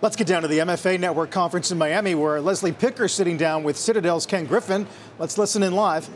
Let's 0.00 0.14
get 0.14 0.28
down 0.28 0.42
to 0.42 0.48
the 0.48 0.58
MFA 0.58 1.00
Network 1.00 1.32
conference 1.32 1.72
in 1.72 1.78
Miami 1.78 2.14
where 2.14 2.40
Leslie 2.40 2.70
Picker 2.70 3.06
is 3.06 3.12
sitting 3.12 3.36
down 3.36 3.64
with 3.64 3.76
Citadel's 3.76 4.26
Ken 4.26 4.44
Griffin. 4.44 4.86
Let's 5.18 5.36
listen 5.36 5.64
in 5.64 5.72
live. 5.74 6.08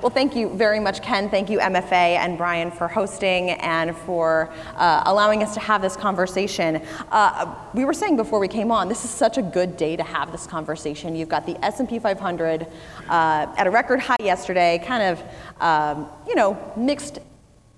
Well, 0.00 0.08
thank 0.08 0.34
you 0.34 0.48
very 0.48 0.80
much, 0.80 1.02
Ken. 1.02 1.28
Thank 1.28 1.50
you, 1.50 1.58
MFA 1.58 1.92
and 1.92 2.38
Brian, 2.38 2.70
for 2.70 2.88
hosting 2.88 3.50
and 3.50 3.94
for 3.94 4.50
uh, 4.76 5.02
allowing 5.04 5.42
us 5.42 5.52
to 5.52 5.60
have 5.60 5.82
this 5.82 5.94
conversation. 5.94 6.80
Uh, 7.10 7.54
we 7.74 7.84
were 7.84 7.92
saying 7.92 8.16
before 8.16 8.38
we 8.38 8.48
came 8.48 8.72
on, 8.72 8.88
this 8.88 9.04
is 9.04 9.10
such 9.10 9.36
a 9.36 9.42
good 9.42 9.76
day 9.76 9.94
to 9.94 10.02
have 10.02 10.32
this 10.32 10.46
conversation. 10.46 11.14
You've 11.14 11.28
got 11.28 11.44
the 11.44 11.62
S&P 11.62 11.98
500 11.98 12.62
uh, 12.62 13.54
at 13.58 13.66
a 13.66 13.70
record 13.70 14.00
high 14.00 14.16
yesterday, 14.20 14.82
kind 14.86 15.02
of, 15.02 15.22
um, 15.60 16.08
you 16.26 16.34
know, 16.34 16.56
mixed 16.78 17.18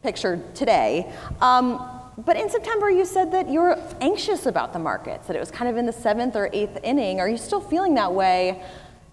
picture 0.01 0.41
today. 0.55 1.12
Um, 1.41 1.94
but 2.19 2.37
in 2.37 2.49
September, 2.49 2.91
you 2.91 3.05
said 3.05 3.33
that 3.33 3.49
you 3.49 3.61
were 3.61 3.79
anxious 4.01 4.47
about 4.47 4.73
the 4.73 4.79
markets, 4.79 5.27
that 5.27 5.37
it 5.37 5.41
was 5.41 5.51
kind 5.51 5.69
of 5.69 5.77
in 5.77 5.87
the 5.87 5.93
seventh 5.93 6.37
or 6.37 6.49
eighth 6.53 6.79
inning. 6.83 7.21
Are 7.21 7.29
you 7.29 7.37
still 7.37 7.61
feeling 7.61 7.95
that 7.95 8.13
way? 8.13 8.63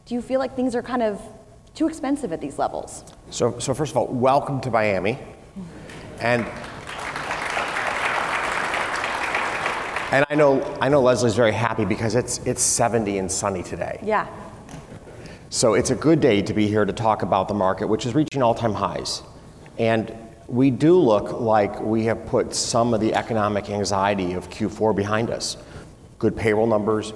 Do 0.05 0.13
you 0.13 0.21
feel 0.21 0.39
like 0.39 0.55
things 0.55 0.75
are 0.75 0.83
kind 0.83 1.01
of 1.01 1.21
too 1.73 1.87
expensive 1.87 2.31
at 2.31 2.41
these 2.41 2.59
levels? 2.59 3.03
So, 3.29 3.57
so 3.59 3.73
first 3.73 3.91
of 3.91 3.97
all, 3.97 4.07
welcome 4.07 4.61
to 4.61 4.71
Miami. 4.71 5.17
And 6.19 6.45
and 10.11 10.25
I 10.29 10.35
know 10.35 10.61
I 10.81 10.89
know 10.89 11.01
Leslie's 11.01 11.35
very 11.35 11.53
happy 11.53 11.85
because 11.85 12.15
it's 12.15 12.39
it's 12.39 12.61
70 12.61 13.17
and 13.17 13.31
sunny 13.31 13.63
today. 13.63 13.99
Yeah. 14.03 14.27
So 15.49 15.73
it's 15.73 15.89
a 15.89 15.95
good 15.95 16.19
day 16.19 16.41
to 16.41 16.53
be 16.53 16.67
here 16.67 16.85
to 16.85 16.93
talk 16.93 17.23
about 17.23 17.47
the 17.47 17.53
market, 17.53 17.87
which 17.87 18.05
is 18.05 18.13
reaching 18.13 18.41
all-time 18.43 18.73
highs. 18.73 19.23
And 19.77 20.13
we 20.51 20.69
do 20.69 20.99
look 20.99 21.39
like 21.39 21.79
we 21.79 22.03
have 22.03 22.25
put 22.25 22.53
some 22.53 22.93
of 22.93 22.99
the 22.99 23.15
economic 23.15 23.69
anxiety 23.69 24.33
of 24.33 24.49
Q4 24.49 24.93
behind 24.93 25.29
us. 25.29 25.55
Good 26.19 26.35
payroll 26.35 26.67
numbers, 26.67 27.13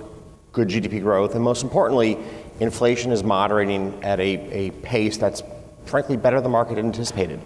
good 0.53 0.69
GDP 0.69 1.01
growth, 1.01 1.35
and 1.35 1.43
most 1.43 1.61
importantly, 1.61 2.17
inflation 2.61 3.11
is 3.11 3.25
moderating 3.25 4.01
at 4.01 4.21
a, 4.21 4.23
a 4.23 4.71
pace 4.71 5.17
that's 5.17 5.43
frankly 5.83 6.15
better 6.15 6.37
than 6.37 6.43
the 6.43 6.49
market 6.49 6.77
anticipated. 6.77 7.41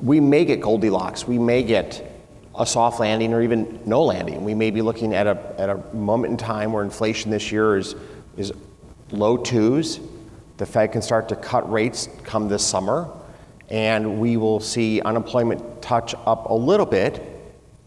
We 0.00 0.20
may 0.20 0.46
get 0.46 0.62
Goldilocks, 0.62 1.28
we 1.28 1.38
may 1.38 1.62
get 1.62 2.14
a 2.58 2.64
soft 2.64 2.98
landing 2.98 3.34
or 3.34 3.42
even 3.42 3.80
no 3.84 4.04
landing. 4.04 4.42
We 4.42 4.54
may 4.54 4.70
be 4.70 4.80
looking 4.80 5.12
at 5.12 5.26
a, 5.26 5.54
at 5.60 5.68
a 5.68 5.76
moment 5.94 6.30
in 6.30 6.36
time 6.38 6.72
where 6.72 6.82
inflation 6.82 7.30
this 7.30 7.52
year 7.52 7.76
is, 7.76 7.94
is 8.38 8.54
low 9.10 9.36
twos. 9.36 10.00
The 10.56 10.64
Fed 10.64 10.92
can 10.92 11.02
start 11.02 11.28
to 11.28 11.36
cut 11.36 11.70
rates 11.70 12.08
come 12.24 12.48
this 12.48 12.64
summer 12.64 13.10
and 13.68 14.20
we 14.20 14.36
will 14.36 14.60
see 14.60 15.00
unemployment 15.00 15.82
touch 15.82 16.14
up 16.26 16.50
a 16.50 16.54
little 16.54 16.86
bit, 16.86 17.22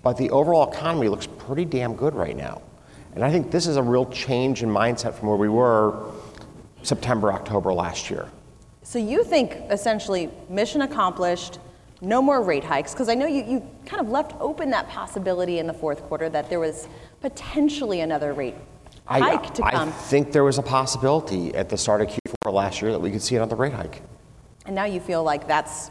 but 0.03 0.17
the 0.17 0.29
overall 0.31 0.71
economy 0.71 1.07
looks 1.07 1.27
pretty 1.27 1.65
damn 1.65 1.95
good 1.95 2.13
right 2.13 2.35
now. 2.35 2.61
And 3.15 3.23
I 3.23 3.31
think 3.31 3.51
this 3.51 3.67
is 3.67 3.75
a 3.75 3.83
real 3.83 4.05
change 4.05 4.63
in 4.63 4.69
mindset 4.69 5.13
from 5.13 5.29
where 5.29 5.37
we 5.37 5.49
were 5.49 6.11
September, 6.83 7.31
October 7.33 7.73
last 7.73 8.09
year. 8.09 8.29
So 8.83 8.99
you 8.99 9.23
think 9.23 9.57
essentially 9.69 10.29
mission 10.49 10.81
accomplished, 10.81 11.59
no 12.01 12.21
more 12.21 12.41
rate 12.41 12.63
hikes, 12.63 12.93
because 12.93 13.09
I 13.09 13.15
know 13.15 13.27
you, 13.27 13.43
you 13.43 13.69
kind 13.85 14.01
of 14.01 14.09
left 14.09 14.33
open 14.39 14.69
that 14.71 14.87
possibility 14.89 15.59
in 15.59 15.67
the 15.67 15.73
fourth 15.73 16.01
quarter 16.03 16.29
that 16.29 16.49
there 16.49 16.59
was 16.59 16.87
potentially 17.21 18.01
another 18.01 18.33
rate 18.33 18.55
I, 19.07 19.19
hike 19.19 19.53
to 19.55 19.61
come. 19.63 19.89
I 19.89 19.91
think 19.91 20.31
there 20.31 20.43
was 20.43 20.57
a 20.57 20.63
possibility 20.63 21.53
at 21.55 21.69
the 21.69 21.77
start 21.77 22.01
of 22.01 22.07
Q4 22.07 22.53
last 22.53 22.81
year 22.81 22.91
that 22.91 22.99
we 22.99 23.11
could 23.11 23.21
see 23.21 23.35
another 23.35 23.55
rate 23.55 23.73
hike. 23.73 24.01
And 24.69 24.75
now 24.75 24.85
you 24.85 24.99
feel 24.99 25.23
like 25.23 25.47
that's 25.47 25.89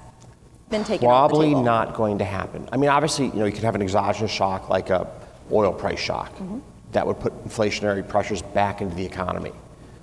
been 0.71 0.85
taken 0.85 1.05
Probably 1.05 1.53
not 1.53 1.95
going 1.95 2.19
to 2.19 2.25
happen. 2.25 2.69
I 2.71 2.77
mean, 2.77 2.89
obviously, 2.89 3.27
you 3.27 3.33
know, 3.33 3.45
you 3.45 3.51
could 3.51 3.65
have 3.65 3.75
an 3.75 3.83
exogenous 3.83 4.31
shock 4.31 4.69
like 4.69 4.91
a 4.91 5.11
oil 5.51 5.73
price 5.73 5.99
shock 5.99 6.33
mm-hmm. 6.35 6.61
that 6.93 7.05
would 7.05 7.19
put 7.19 7.33
inflationary 7.45 8.07
pressures 8.07 8.41
back 8.41 8.81
into 8.81 8.95
the 8.95 9.05
economy. 9.05 9.51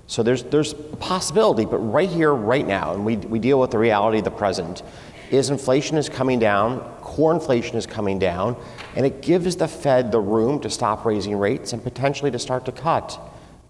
So 0.08 0.24
there's 0.24 0.44
there's 0.44 0.74
a 0.74 0.98
possibility, 0.98 1.64
but 1.64 1.78
right 1.78 2.10
here, 2.10 2.34
right 2.34 2.68
now, 2.68 2.94
and 2.94 3.06
we, 3.06 3.16
we 3.16 3.40
deal 3.40 3.62
with 3.62 3.72
the 3.72 3.78
reality 3.78 4.18
of 4.18 4.26
the 4.26 4.32
present, 4.32 4.84
is 5.32 5.52
inflation 5.52 5.96
is 5.96 6.10
coming 6.10 6.38
down, 6.38 6.82
core 7.00 7.34
inflation 7.34 7.78
is 7.78 7.86
coming 7.86 8.20
down, 8.20 8.58
and 8.98 9.06
it 9.06 9.22
gives 9.22 9.56
the 9.56 9.70
Fed 9.70 10.12
the 10.12 10.20
room 10.20 10.60
to 10.60 10.70
stop 10.70 11.06
raising 11.06 11.38
rates 11.38 11.72
and 11.72 11.82
potentially 11.82 12.30
to 12.30 12.40
start 12.40 12.66
to 12.66 12.74
cut 12.74 13.18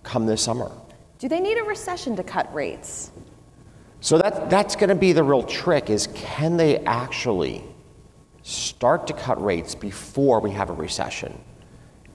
come 0.01 0.25
this 0.25 0.41
summer. 0.41 0.71
Do 1.19 1.29
they 1.29 1.39
need 1.39 1.59
a 1.59 1.63
recession 1.63 2.15
to 2.15 2.23
cut 2.23 2.51
rates? 2.51 3.11
So 4.05 4.19
that, 4.19 4.51
that's 4.51 4.75
going 4.75 4.89
to 4.89 4.95
be 4.95 5.13
the 5.13 5.23
real 5.23 5.41
trick 5.41 5.89
is 5.89 6.05
can 6.13 6.57
they 6.57 6.77
actually 6.81 7.63
start 8.43 9.07
to 9.07 9.13
cut 9.13 9.43
rates 9.43 9.73
before 9.73 10.39
we 10.41 10.51
have 10.51 10.69
a 10.69 10.73
recession 10.73 11.35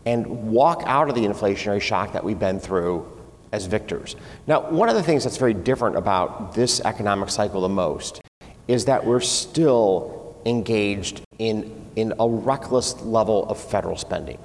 and 0.07 0.25
walk 0.53 0.85
out 0.87 1.09
of 1.09 1.17
the 1.17 1.23
inflationary 1.23 1.81
shock 1.81 2.13
that 2.13 2.23
we've 2.23 2.39
been 2.39 2.61
through 2.61 3.11
as 3.51 3.67
victors. 3.67 4.15
Now, 4.47 4.71
one 4.71 4.89
of 4.89 4.95
the 4.95 5.03
things 5.03 5.25
that's 5.25 5.37
very 5.37 5.53
different 5.53 5.97
about 5.97 6.55
this 6.55 6.81
economic 6.83 7.29
cycle 7.29 7.63
the 7.63 7.69
most 7.69 8.21
is 8.69 8.85
that 8.85 9.05
we're 9.05 9.19
still 9.19 10.37
engaged 10.47 11.23
in, 11.41 11.91
in 11.97 12.15
a 12.21 12.29
reckless 12.29 13.01
level 13.01 13.49
of 13.49 13.59
federal 13.59 13.97
spending. 13.97 14.39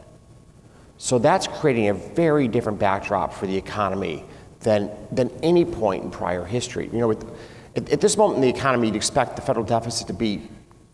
So 0.98 1.20
that's 1.20 1.46
creating 1.46 1.90
a 1.90 1.94
very 1.94 2.48
different 2.48 2.80
backdrop 2.80 3.36
for 3.36 3.46
the 3.46 3.56
economy 3.56 4.26
than, 4.66 4.90
than 5.12 5.30
any 5.44 5.64
point 5.64 6.04
in 6.04 6.12
prior 6.12 6.44
history. 6.44 6.90
You 6.92 7.00
know, 7.00 7.08
with, 7.08 7.24
at, 7.76 7.90
at, 7.92 8.02
this 8.02 8.18
moment 8.18 8.38
in 8.38 8.42
the 8.42 8.50
economy, 8.50 8.88
you'd 8.88 8.96
expect 8.96 9.36
the 9.36 9.42
federal 9.42 9.66
deficit 9.66 10.08
to 10.08 10.14
be, 10.14 10.42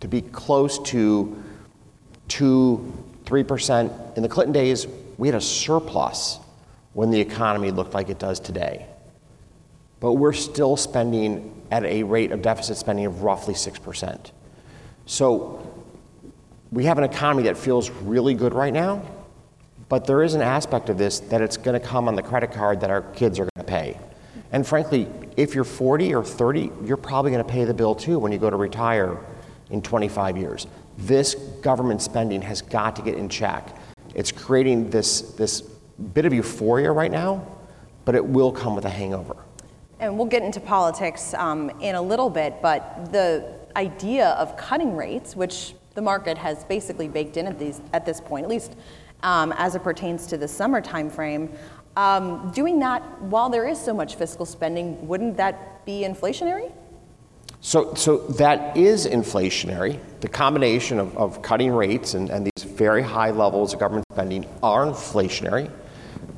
to 0.02 0.08
be 0.10 0.22
close 0.22 0.78
to 0.90 1.42
2, 2.28 2.94
3%. 3.24 4.18
In 4.18 4.24
the 4.24 4.30
Clinton 4.30 4.52
days, 4.52 4.86
we 5.18 5.30
had 5.30 5.36
a 5.36 5.42
surplus 5.42 6.40
when 6.94 7.12
the 7.12 7.20
economy 7.20 7.72
looked 7.72 7.94
like 7.94 8.10
it 8.10 8.20
does 8.20 8.42
today. 8.42 8.86
But 10.02 10.14
we're 10.14 10.34
still 10.34 10.76
spending 10.76 11.64
at 11.72 11.86
a 11.86 12.04
rate 12.04 12.34
of 12.34 12.42
deficit 12.42 12.76
spending 12.76 13.06
of 13.06 13.24
roughly 13.24 13.54
6%. 13.54 14.32
So 15.06 15.66
we 16.72 16.84
have 16.86 16.98
an 16.98 17.06
economy 17.06 17.44
that 17.44 17.58
feels 17.58 17.90
really 17.90 18.34
good 18.34 18.54
right 18.54 18.74
now, 18.74 19.02
but 19.92 20.06
there 20.06 20.24
is 20.24 20.36
an 20.36 20.42
aspect 20.42 20.88
of 20.88 20.98
this 20.98 21.20
that 21.20 21.42
it's 21.42 21.58
going 21.58 21.78
to 21.78 21.86
come 21.86 22.08
on 22.08 22.16
the 22.16 22.24
credit 22.24 22.50
card 22.54 22.80
that 22.80 22.90
our 22.90 23.02
kids 23.02 23.38
are 23.38 23.44
going 23.54 23.66
to 23.66 23.70
pay. 23.70 24.00
And 24.54 24.66
frankly, 24.66 25.06
if 25.36 25.54
you're 25.54 25.66
40 25.66 26.16
or 26.16 26.24
30, 26.24 26.72
you're 26.86 26.96
probably 26.96 27.30
going 27.30 27.44
to 27.44 27.52
pay 27.52 27.66
the 27.66 27.74
bill 27.74 27.94
too 27.94 28.18
when 28.18 28.32
you 28.32 28.38
go 28.38 28.50
to 28.50 28.56
retire 28.56 29.20
in 29.70 29.82
25 29.82 30.38
years. 30.38 30.66
This 30.98 31.36
government 31.62 32.02
spending 32.02 32.42
has 32.42 32.62
got 32.62 32.96
to 32.96 33.02
get 33.02 33.16
in 33.16 33.28
check. 33.28 33.76
It's 34.16 34.32
creating 34.32 34.92
this, 34.92 35.34
this 35.34 35.60
bit 35.60 36.24
of 36.24 36.32
euphoria 36.32 36.94
right 36.94 37.12
now, 37.12 37.46
but 38.06 38.16
it 38.16 38.26
will 38.26 38.54
come 38.54 38.78
with 38.78 38.86
a 38.86 38.90
hangover. 38.90 39.36
And 40.00 40.18
we'll 40.18 40.26
get 40.26 40.42
into 40.42 40.62
politics 40.62 41.34
um, 41.34 41.70
in 41.82 41.96
a 41.96 42.02
little 42.02 42.30
bit, 42.30 42.62
but 42.62 43.12
the 43.12 43.60
idea 43.76 44.30
of 44.30 44.56
cutting 44.56 44.96
rates, 44.96 45.36
which 45.36 45.74
the 45.96 46.02
market 46.02 46.38
has 46.38 46.64
basically 46.64 47.10
baked 47.10 47.36
in 47.36 47.46
at, 47.46 47.60
these, 47.60 47.82
at 47.92 48.06
this 48.06 48.22
point, 48.22 48.46
at 48.46 48.50
least 48.50 48.78
um, 49.24 49.54
as 49.58 49.76
it 49.76 49.84
pertains 49.84 50.28
to 50.28 50.38
the 50.38 50.48
summer 50.48 50.82
timeframe. 50.82 51.50
Um, 51.98 52.52
doing 52.52 52.80
that 52.80 53.02
while 53.22 53.50
there 53.50 53.68
is 53.68 53.80
so 53.80 53.94
much 53.94 54.16
fiscal 54.16 54.46
spending, 54.46 55.08
wouldn't 55.08 55.38
that 55.38 55.86
be 55.86 56.04
inflationary? 56.04 56.72
So, 57.60 57.94
so 57.94 58.18
that 58.18 58.76
is 58.76 59.06
inflationary. 59.06 60.00
The 60.22 60.28
combination 60.28 61.00
of, 61.00 61.16
of 61.16 61.42
cutting 61.42 61.72
rates 61.72 62.16
and, 62.16 62.30
and 62.30 62.50
these 62.56 62.64
very 62.64 63.04
high 63.04 63.32
levels 63.32 63.74
of 63.74 63.80
government 63.80 64.06
spending 64.12 64.48
are 64.64 64.86
inflationary. 64.86 65.70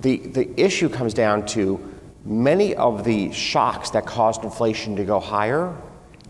The, 0.02 0.18
the 0.18 0.62
issue 0.62 0.90
comes 0.90 1.13
down 1.13 1.46
to 1.48 1.80
many 2.25 2.75
of 2.75 3.06
the 3.06 3.31
shocks 3.31 3.90
that 3.92 4.06
caused 4.06 4.44
inflation 4.44 4.96
to 4.98 5.06
go 5.06 5.19
higher 5.19 5.74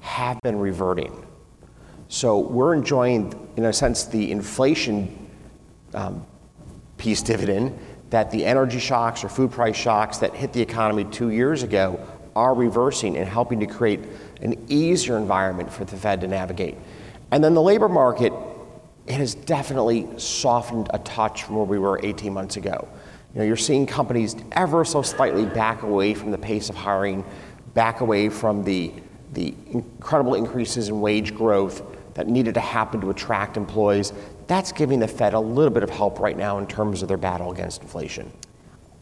have 0.01 0.39
been 0.41 0.59
reverting. 0.59 1.25
So 2.07 2.37
we're 2.37 2.75
enjoying, 2.75 3.33
in 3.57 3.65
a 3.65 3.73
sense, 3.73 4.05
the 4.05 4.31
inflation 4.31 5.29
um, 5.95 6.25
peace 7.03 7.21
dividend 7.21 7.77
that 8.11 8.31
the 8.31 8.45
energy 8.45 8.79
shocks 8.79 9.25
or 9.25 9.29
food 9.29 9.51
price 9.51 9.75
shocks 9.75 10.19
that 10.19 10.33
hit 10.33 10.53
the 10.53 10.61
economy 10.61 11.03
two 11.03 11.31
years 11.31 11.61
ago 11.61 11.99
are 12.33 12.55
reversing 12.55 13.17
and 13.17 13.27
helping 13.27 13.59
to 13.59 13.65
create 13.65 13.99
an 14.41 14.55
easier 14.69 15.17
environment 15.17 15.69
for 15.69 15.83
the 15.83 15.97
Fed 15.97 16.21
to 16.21 16.27
navigate. 16.29 16.77
And 17.31 17.43
then 17.43 17.55
the 17.55 17.61
labor 17.61 17.89
market, 17.89 18.31
it 19.05 19.15
has 19.15 19.35
definitely 19.35 20.07
softened 20.17 20.91
a 20.93 20.99
touch 20.99 21.43
from 21.43 21.57
where 21.57 21.65
we 21.65 21.77
were 21.77 21.99
18 22.01 22.31
months 22.31 22.55
ago. 22.55 22.87
You 23.33 23.39
know, 23.39 23.45
you're 23.45 23.57
seeing 23.57 23.85
companies 23.85 24.37
ever 24.53 24.85
so 24.85 25.01
slightly 25.01 25.45
back 25.45 25.83
away 25.83 26.13
from 26.13 26.31
the 26.31 26.37
pace 26.37 26.69
of 26.69 26.75
hiring 26.75 27.25
back 27.73 27.99
away 27.99 28.29
from 28.29 28.63
the, 28.63 28.93
the 29.33 29.53
incredible 29.71 30.35
increases 30.35 30.87
in 30.87 31.01
wage 31.01 31.35
growth 31.35 31.81
that 32.13 32.27
needed 32.27 32.53
to 32.53 32.59
happen 32.61 33.01
to 33.01 33.09
attract 33.09 33.57
employees. 33.57 34.13
That's 34.47 34.71
giving 34.71 34.99
the 34.99 35.07
Fed 35.07 35.33
a 35.33 35.39
little 35.39 35.71
bit 35.71 35.83
of 35.83 35.89
help 35.89 36.19
right 36.19 36.37
now 36.37 36.57
in 36.57 36.67
terms 36.67 37.01
of 37.01 37.07
their 37.07 37.17
battle 37.17 37.51
against 37.51 37.81
inflation. 37.81 38.31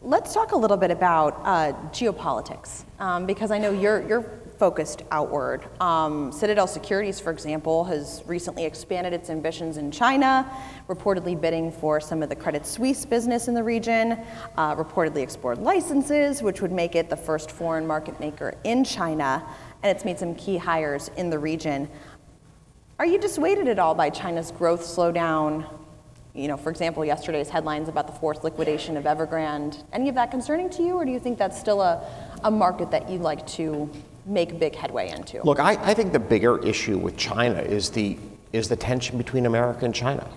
Let's 0.03 0.33
talk 0.33 0.51
a 0.51 0.57
little 0.57 0.77
bit 0.77 0.91
about 0.91 1.41
uh, 1.43 1.73
geopolitics, 1.91 2.85
um, 2.99 3.25
because 3.25 3.51
I 3.51 3.59
know 3.59 3.71
you're, 3.71 4.07
you're 4.07 4.41
focused 4.57 5.03
outward. 5.11 5.67
Um, 5.81 6.31
Citadel 6.31 6.67
Securities, 6.67 7.19
for 7.19 7.31
example, 7.31 7.83
has 7.85 8.23
recently 8.27 8.65
expanded 8.65 9.13
its 9.13 9.29
ambitions 9.29 9.77
in 9.77 9.91
China, 9.91 10.51
reportedly 10.87 11.39
bidding 11.39 11.71
for 11.71 11.99
some 11.99 12.21
of 12.21 12.29
the 12.29 12.35
Credit 12.35 12.65
Suisse 12.65 13.05
business 13.05 13.47
in 13.47 13.53
the 13.53 13.63
region, 13.63 14.19
uh, 14.57 14.75
reportedly 14.75 15.23
explored 15.23 15.57
licenses, 15.57 16.43
which 16.43 16.61
would 16.61 16.71
make 16.71 16.95
it 16.95 17.09
the 17.09 17.17
first 17.17 17.51
foreign 17.51 17.85
market 17.85 18.19
maker 18.19 18.55
in 18.63 18.83
China, 18.83 19.43
and 19.83 19.95
it's 19.95 20.05
made 20.05 20.19
some 20.19 20.35
key 20.35 20.57
hires 20.57 21.09
in 21.17 21.29
the 21.31 21.39
region. 21.39 21.89
Are 23.01 23.05
you 23.07 23.17
dissuaded 23.17 23.67
at 23.67 23.79
all 23.79 23.95
by 23.95 24.11
China's 24.11 24.51
growth 24.51 24.81
slowdown? 24.81 25.67
You 26.35 26.47
know, 26.47 26.55
for 26.55 26.69
example, 26.69 27.03
yesterday's 27.03 27.49
headlines 27.49 27.89
about 27.89 28.05
the 28.05 28.13
forced 28.13 28.43
liquidation 28.43 28.95
of 28.95 29.05
Evergrande. 29.05 29.83
Any 29.91 30.07
of 30.07 30.13
that 30.13 30.29
concerning 30.29 30.69
to 30.69 30.83
you, 30.83 30.93
or 30.93 31.03
do 31.03 31.09
you 31.09 31.19
think 31.19 31.39
that's 31.39 31.59
still 31.59 31.81
a, 31.81 32.07
a 32.43 32.51
market 32.51 32.91
that 32.91 33.09
you'd 33.09 33.21
like 33.21 33.47
to 33.57 33.89
make 34.27 34.59
big 34.59 34.75
headway 34.75 35.09
into? 35.09 35.43
Look, 35.43 35.59
I, 35.59 35.79
I 35.81 35.95
think 35.95 36.13
the 36.13 36.19
bigger 36.19 36.63
issue 36.63 36.99
with 36.99 37.17
China 37.17 37.59
is 37.59 37.89
the 37.89 38.19
is 38.53 38.69
the 38.69 38.75
tension 38.75 39.17
between 39.17 39.47
America 39.47 39.83
and 39.83 39.95
China. 39.95 40.29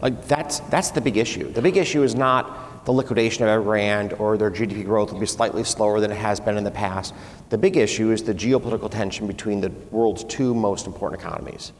Like 0.00 0.26
that's 0.26 0.60
that's 0.70 0.92
the 0.92 1.02
big 1.02 1.18
issue. 1.18 1.52
The 1.52 1.60
big 1.60 1.76
issue 1.76 2.02
is 2.02 2.14
not 2.14 2.86
the 2.86 2.92
liquidation 2.92 3.44
of 3.44 3.50
Evergrande 3.50 4.18
or 4.18 4.38
their 4.38 4.50
GDP 4.50 4.86
growth 4.86 5.12
will 5.12 5.20
be 5.20 5.26
slightly 5.26 5.64
slower 5.64 6.00
than 6.00 6.10
it 6.10 6.16
has 6.16 6.40
been 6.40 6.56
in 6.56 6.64
the 6.64 6.70
past. 6.70 7.12
The 7.50 7.58
big 7.58 7.76
issue 7.76 8.10
is 8.10 8.22
the 8.22 8.34
geopolitical 8.34 8.90
tension 8.90 9.26
between 9.26 9.60
the 9.60 9.68
world's 9.90 10.24
two 10.24 10.54
most 10.54 10.86
important 10.86 11.20
economies. 11.20 11.72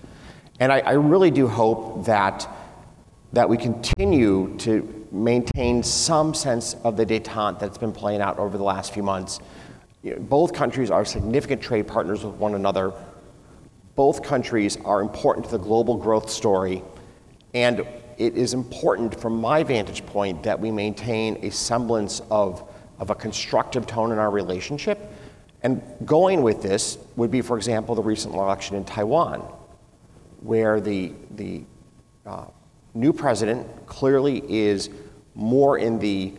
And 0.61 0.73
I, 0.73 0.81
I 0.81 0.93
really 0.93 1.31
do 1.31 1.49
hope 1.49 2.05
that 2.07 2.49
that 3.33 3.49
we 3.49 3.57
continue 3.57 4.57
to 4.59 5.07
maintain 5.13 5.83
some 5.85 6.35
sense 6.35 6.75
of 6.83 6.97
the 6.97 7.07
detente 7.07 7.61
that's 7.61 7.79
been 7.79 7.93
playing 7.93 8.21
out 8.21 8.39
over 8.39 8.59
the 8.59 8.65
last 8.65 8.93
few 8.93 9.05
months 9.05 9.39
you 10.03 10.15
know, 10.15 10.21
both 10.21 10.53
countries 10.53 10.91
are 10.91 11.05
significant 11.05 11.61
trade 11.61 11.87
partners 11.87 12.25
with 12.25 12.35
one 12.37 12.55
another. 12.55 12.93
Both 13.97 14.23
countries 14.23 14.79
are 14.85 15.03
important 15.03 15.45
to 15.47 15.53
the 15.53 15.59
global 15.59 15.97
growth 15.97 16.31
story. 16.31 16.83
And 17.53 17.81
it 18.17 18.37
is 18.37 18.55
important, 18.55 19.19
from 19.19 19.41
my 19.41 19.63
vantage 19.63 20.07
point, 20.07 20.43
that 20.45 20.59
we 20.59 20.71
maintain 20.71 21.45
a 21.45 21.51
semblance 21.51 22.21
of, 22.31 22.67
of 22.99 23.11
a 23.11 23.15
constructive 23.15 23.87
tone 23.87 24.13
in 24.13 24.19
our 24.19 24.31
relationship. 24.31 24.99
And 25.63 25.83
going 26.05 26.43
with 26.43 26.63
this 26.63 26.97
would 27.17 27.31
be, 27.31 27.43
for 27.43 27.59
example, 27.59 27.95
the 27.95 28.03
recent 28.03 28.35
election 28.35 28.77
in 28.77 28.85
Taiwan, 28.85 29.47
where 30.41 30.81
the, 30.81 31.13
the 31.37 31.63
uh, 32.27 32.47
new 32.95 33.13
president 33.13 33.67
clearly 33.87 34.43
is 34.49 34.91
more 35.35 35.79
in 35.79 35.99
the 35.99 36.35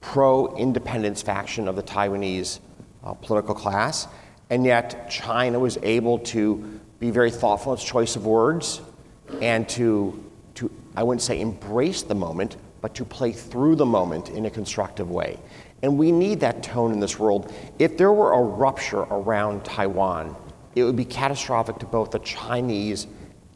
pro 0.00 0.56
independence 0.56 1.22
faction 1.22 1.68
of 1.68 1.76
the 1.76 1.82
Taiwanese 1.82 2.60
uh, 3.04 3.14
political 3.14 3.54
class, 3.54 4.06
and 4.50 4.64
yet 4.64 5.10
China 5.10 5.58
was 5.58 5.78
able 5.82 6.18
to 6.18 6.80
be 6.98 7.10
very 7.10 7.30
thoughtful 7.30 7.72
in 7.72 7.78
its 7.78 7.84
choice 7.84 8.16
of 8.16 8.26
words 8.26 8.80
and 9.40 9.68
to, 9.68 10.24
to, 10.54 10.70
I 10.96 11.02
wouldn't 11.02 11.22
say 11.22 11.40
embrace 11.40 12.02
the 12.02 12.14
moment, 12.14 12.56
but 12.80 12.94
to 12.96 13.04
play 13.04 13.32
through 13.32 13.76
the 13.76 13.86
moment 13.86 14.30
in 14.30 14.46
a 14.46 14.50
constructive 14.50 15.10
way. 15.10 15.38
And 15.82 15.96
we 15.96 16.12
need 16.12 16.40
that 16.40 16.62
tone 16.62 16.92
in 16.92 17.00
this 17.00 17.18
world. 17.18 17.52
If 17.78 17.96
there 17.96 18.12
were 18.12 18.32
a 18.32 18.40
rupture 18.40 19.00
around 19.00 19.64
Taiwan, 19.64 20.36
it 20.74 20.84
would 20.84 20.96
be 20.96 21.04
catastrophic 21.04 21.78
to 21.78 21.86
both 21.86 22.10
the 22.10 22.18
Chinese 22.20 23.06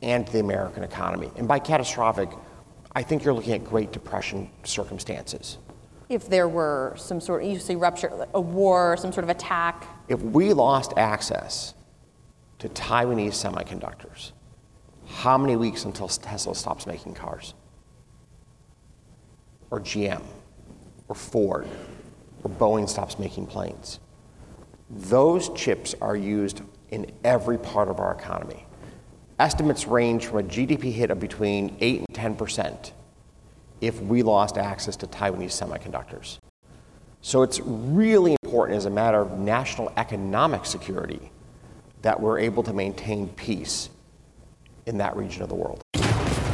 and 0.05 0.29
the 0.29 0.39
American 0.39 0.85
economy. 0.85 1.31
And 1.37 1.49
by 1.49 1.59
catastrophic, 1.59 2.29
I 2.95 3.03
think 3.03 3.25
you're 3.25 3.35
looking 3.35 3.55
at 3.55 3.65
Great 3.65 3.91
Depression 3.91 4.51
circumstances 4.63 5.59
if 6.09 6.29
there 6.29 6.49
were 6.49 6.95
some 6.97 7.21
sort 7.21 7.43
of, 7.43 7.49
you 7.49 7.59
say 7.59 7.77
rupture, 7.77 8.27
a 8.35 8.41
war, 8.41 8.97
some 8.97 9.13
sort 9.13 9.25
of 9.25 9.31
attack? 9.31 9.87
If 10.09 10.21
we 10.23 10.53
lost 10.53 10.93
access 10.97 11.75
to 12.59 12.69
Taiwanese 12.69 13.33
semiconductors, 13.33 14.33
how 15.07 15.37
many 15.39 15.57
weeks 15.57 15.85
until 15.85 16.09
Tesla 16.09 16.55
stops 16.55 16.87
making 16.87 17.15
cars? 17.15 17.55
Or 19.71 19.81
GM? 19.81 20.23
Or 21.09 21.15
Ford? 21.15 21.67
Or 22.43 22.51
Boeing 22.51 22.89
stops 22.89 23.19
making 23.19 23.47
planes? 23.47 24.01
Those 24.91 25.49
chips 25.51 25.95
are 26.01 26.17
used 26.17 26.63
in 26.91 27.11
every 27.25 27.59
part 27.59 27.89
of 27.89 27.99
our 27.99 28.15
economy. 28.15 28.67
Estimates 29.39 29.87
range 29.89 30.27
from 30.27 30.39
a 30.39 30.43
GDP 30.45 30.93
hit 30.93 31.11
of 31.11 31.19
between 31.19 31.77
8 31.81 31.99
and 32.01 32.15
10 32.15 32.37
percent 32.37 32.93
if 33.81 34.01
we 34.01 34.23
lost 34.23 34.57
access 34.57 34.97
to 34.97 35.07
Taiwanese 35.07 35.51
semiconductors. 35.51 36.39
So 37.21 37.43
it's 37.43 37.61
really 37.61 38.37
important 38.45 38.77
as 38.77 38.85
a 38.85 38.91
matter 38.91 39.21
of 39.21 39.39
national 39.39 39.93
economic 39.97 40.65
security 40.65 41.33
that 42.03 42.21
we're 42.21 42.39
able 42.39 42.63
to 42.63 42.73
maintain 42.73 43.29
peace 43.29 43.89
in 44.87 44.99
that 44.99 45.17
region 45.17 45.43
of 45.43 45.49
the 45.49 45.55
world. 45.55 45.84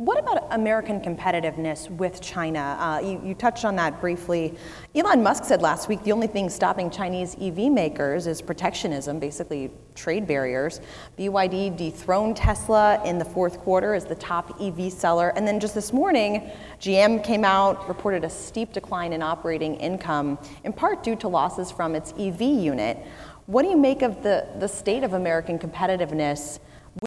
What 0.00 0.18
about 0.18 0.46
American 0.52 0.98
competitiveness 1.02 1.90
with 1.90 2.22
China? 2.22 2.74
Uh, 2.80 3.06
you, 3.06 3.20
you, 3.22 3.34
touched 3.34 3.66
on 3.66 3.76
that 3.76 4.00
briefly. 4.00 4.56
Elon 4.94 5.22
Musk 5.22 5.44
said 5.44 5.60
last 5.60 5.90
week 5.90 6.02
the 6.04 6.12
only 6.12 6.26
thing 6.26 6.48
stopping 6.48 6.90
Chinese 6.90 7.36
EV 7.38 7.70
makers 7.70 8.26
is 8.26 8.40
protectionism, 8.40 9.18
basically 9.18 9.70
trade 9.94 10.26
barriers. 10.26 10.80
BYD 11.18 11.76
dethroned 11.76 12.34
Tesla 12.34 13.02
in 13.04 13.18
the 13.18 13.26
fourth 13.26 13.58
quarter 13.58 13.92
as 13.92 14.06
the 14.06 14.14
top 14.14 14.58
EV 14.58 14.90
seller. 14.90 15.34
And 15.36 15.46
then 15.46 15.60
just 15.60 15.74
this 15.74 15.92
morning, 15.92 16.50
GM 16.80 17.22
came 17.22 17.44
out, 17.44 17.86
reported 17.86 18.24
a 18.24 18.30
steep 18.30 18.72
decline 18.72 19.12
in 19.12 19.20
operating 19.20 19.74
income, 19.74 20.38
in 20.64 20.72
part 20.72 21.02
due 21.02 21.16
to 21.16 21.28
losses 21.28 21.70
from 21.70 21.94
its 21.94 22.14
EV 22.18 22.40
unit. 22.40 22.96
What 23.44 23.64
do 23.64 23.68
you 23.68 23.76
make 23.76 24.00
of 24.00 24.22
the, 24.22 24.46
the 24.60 24.66
state 24.66 25.04
of 25.04 25.12
American 25.12 25.58
competitiveness? 25.58 26.58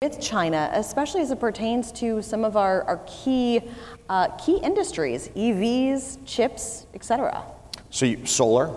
With 0.02 0.20
China, 0.22 0.70
especially 0.74 1.22
as 1.22 1.32
it 1.32 1.40
pertains 1.40 1.92
to 1.94 2.22
some 2.22 2.46
of 2.46 2.56
our, 2.56 2.84
our 2.84 3.02
key, 3.06 3.62
uh, 4.10 4.28
key 4.38 4.58
industries, 4.58 5.30
EVs, 5.30 6.20
chips, 6.26 6.88
et 6.94 7.04
cetera? 7.04 7.44
So, 7.90 8.06
you, 8.06 8.26
solar, 8.26 8.74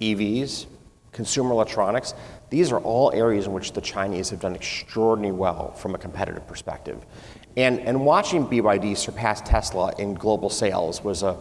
EVs, 0.00 0.66
consumer 1.12 1.50
electronics, 1.50 2.14
these 2.50 2.72
are 2.72 2.78
all 2.80 3.12
areas 3.12 3.46
in 3.46 3.52
which 3.52 3.72
the 3.72 3.80
Chinese 3.80 4.30
have 4.30 4.40
done 4.40 4.54
extraordinarily 4.54 5.36
well 5.36 5.72
from 5.72 5.94
a 5.94 5.98
competitive 5.98 6.46
perspective. 6.46 7.04
And, 7.56 7.80
and 7.80 8.04
watching 8.04 8.46
BYD 8.46 8.96
surpass 8.96 9.40
Tesla 9.40 9.92
in 9.98 10.14
global 10.14 10.48
sales 10.48 11.02
was 11.02 11.22
a, 11.22 11.36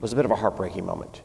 was 0.00 0.12
a 0.12 0.16
bit 0.16 0.24
of 0.24 0.30
a 0.30 0.36
heartbreaking 0.36 0.84
moment. 0.84 1.22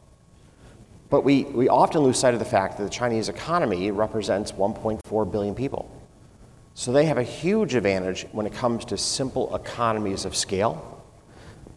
But 1.10 1.22
we, 1.22 1.44
we 1.44 1.68
often 1.68 2.02
lose 2.02 2.18
sight 2.18 2.34
of 2.34 2.40
the 2.40 2.46
fact 2.46 2.78
that 2.78 2.84
the 2.84 2.90
Chinese 2.90 3.28
economy 3.28 3.90
represents 3.90 4.52
1.4 4.52 5.30
billion 5.30 5.54
people. 5.54 5.90
So 6.78 6.92
they 6.92 7.06
have 7.06 7.16
a 7.16 7.22
huge 7.22 7.74
advantage 7.74 8.26
when 8.32 8.44
it 8.44 8.52
comes 8.52 8.84
to 8.84 8.98
simple 8.98 9.56
economies 9.56 10.26
of 10.26 10.36
scale, 10.36 11.02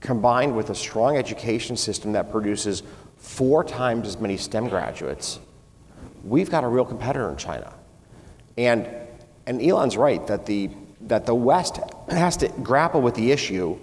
combined 0.02 0.58
with 0.58 0.72
a 0.72 0.76
strong 0.76 1.16
education 1.16 1.78
system 1.78 2.12
that 2.12 2.30
produces 2.34 2.84
four 3.16 3.64
times 3.64 4.10
as 4.10 4.20
many 4.20 4.36
STEM 4.36 4.68
graduates. 4.68 5.40
We've 6.26 6.52
got 6.52 6.66
a 6.66 6.68
real 6.68 6.84
competitor 6.84 7.30
in 7.30 7.38
China. 7.38 7.74
And, 8.58 8.90
and 9.46 9.62
Elon's 9.62 9.96
right 9.96 10.28
that 10.28 10.46
the, 10.46 10.70
that 11.08 11.26
the 11.26 11.34
West 11.34 11.80
has 12.10 12.36
to 12.36 12.50
grapple 12.62 13.02
with 13.02 13.16
the 13.16 13.32
issue, 13.32 13.80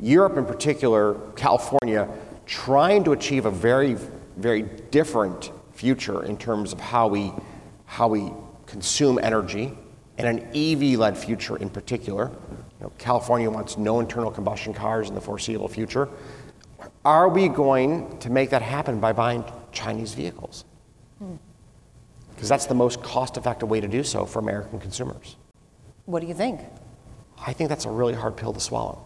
Europe 0.00 0.36
in 0.38 0.44
particular, 0.44 1.14
California, 1.36 2.08
trying 2.46 3.04
to 3.04 3.12
achieve 3.12 3.46
a 3.46 3.50
very, 3.52 3.96
very 4.36 4.62
different 4.62 5.52
future 5.70 6.24
in 6.24 6.36
terms 6.36 6.72
of 6.72 6.80
how 6.80 7.06
we, 7.06 7.32
how 7.84 8.08
we 8.08 8.32
consume 8.66 9.20
energy 9.22 9.78
and 10.18 10.26
an 10.26 10.48
EV 10.54 10.98
led 10.98 11.16
future 11.16 11.56
in 11.56 11.70
particular. 11.70 12.28
You 12.28 12.84
know, 12.84 12.92
California 12.98 13.50
wants 13.50 13.78
no 13.78 14.00
internal 14.00 14.30
combustion 14.30 14.74
cars 14.74 15.08
in 15.08 15.14
the 15.14 15.20
foreseeable 15.20 15.68
future. 15.68 16.08
Are 17.04 17.28
we 17.28 17.48
going 17.48 18.18
to 18.18 18.30
make 18.30 18.50
that 18.50 18.62
happen 18.62 19.00
by 19.00 19.12
buying 19.12 19.44
Chinese 19.72 20.14
vehicles? 20.14 20.64
Hmm. 21.18 21.34
because 22.30 22.48
that's 22.48 22.66
the 22.66 22.74
most 22.74 23.02
cost 23.02 23.36
effective 23.36 23.68
way 23.68 23.80
to 23.80 23.88
do 23.88 24.04
so 24.04 24.24
for 24.24 24.38
American 24.38 24.78
consumers. 24.78 25.34
What 26.04 26.20
do 26.20 26.28
you 26.28 26.34
think? 26.34 26.60
I 27.44 27.52
think 27.52 27.68
that's 27.68 27.84
a 27.84 27.90
really 27.90 28.14
hard 28.14 28.36
pill 28.36 28.52
to 28.52 28.60
swallow. 28.60 29.04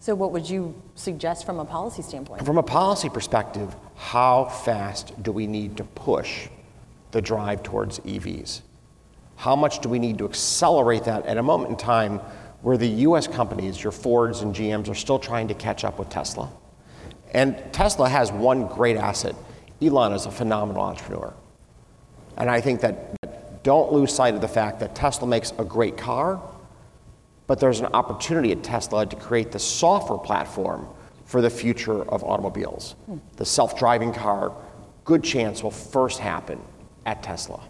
So, 0.00 0.14
what 0.16 0.32
would 0.32 0.50
you 0.50 0.74
suggest 0.96 1.46
from 1.46 1.60
a 1.60 1.64
policy 1.64 2.02
standpoint? 2.02 2.44
From 2.44 2.58
a 2.58 2.62
policy 2.62 3.08
perspective, 3.08 3.74
how 3.94 4.46
fast 4.46 5.22
do 5.22 5.30
we 5.30 5.46
need 5.46 5.76
to 5.76 5.84
push 5.84 6.48
the 7.12 7.22
drive 7.22 7.62
towards 7.62 8.00
EVs? 8.00 8.62
How 9.36 9.56
much 9.56 9.80
do 9.80 9.88
we 9.88 9.98
need 9.98 10.18
to 10.18 10.24
accelerate 10.24 11.04
that 11.04 11.26
at 11.26 11.36
a 11.36 11.42
moment 11.42 11.70
in 11.70 11.76
time 11.76 12.18
where 12.62 12.76
the 12.76 12.88
US 12.88 13.26
companies, 13.26 13.82
your 13.82 13.92
Fords 13.92 14.40
and 14.40 14.54
GMs, 14.54 14.88
are 14.88 14.94
still 14.94 15.18
trying 15.18 15.48
to 15.48 15.54
catch 15.54 15.84
up 15.84 15.98
with 15.98 16.08
Tesla? 16.08 16.50
And 17.32 17.60
Tesla 17.72 18.08
has 18.08 18.30
one 18.30 18.66
great 18.68 18.96
asset 18.96 19.34
Elon 19.82 20.12
is 20.12 20.26
a 20.26 20.30
phenomenal 20.30 20.82
entrepreneur. 20.82 21.34
And 22.36 22.50
I 22.50 22.60
think 22.60 22.80
that, 22.80 23.62
don't 23.62 23.92
lose 23.92 24.14
sight 24.14 24.34
of 24.34 24.42
the 24.42 24.48
fact 24.48 24.80
that 24.80 24.94
Tesla 24.94 25.26
makes 25.26 25.52
a 25.58 25.64
great 25.64 25.96
car, 25.96 26.40
but 27.46 27.60
there's 27.60 27.80
an 27.80 27.86
opportunity 27.86 28.52
at 28.52 28.62
Tesla 28.62 29.06
to 29.06 29.16
create 29.16 29.52
the 29.52 29.58
software 29.58 30.18
platform 30.18 30.86
for 31.24 31.40
the 31.40 31.48
future 31.48 32.02
of 32.10 32.22
automobiles. 32.22 32.94
Hmm. 33.06 33.16
The 33.36 33.46
self 33.46 33.78
driving 33.78 34.12
car, 34.12 34.52
good 35.04 35.24
chance, 35.24 35.62
will 35.62 35.70
first 35.70 36.18
happen 36.18 36.60
at 37.06 37.22
Tesla. 37.22 37.62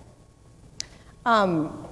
Um, 1.27 1.87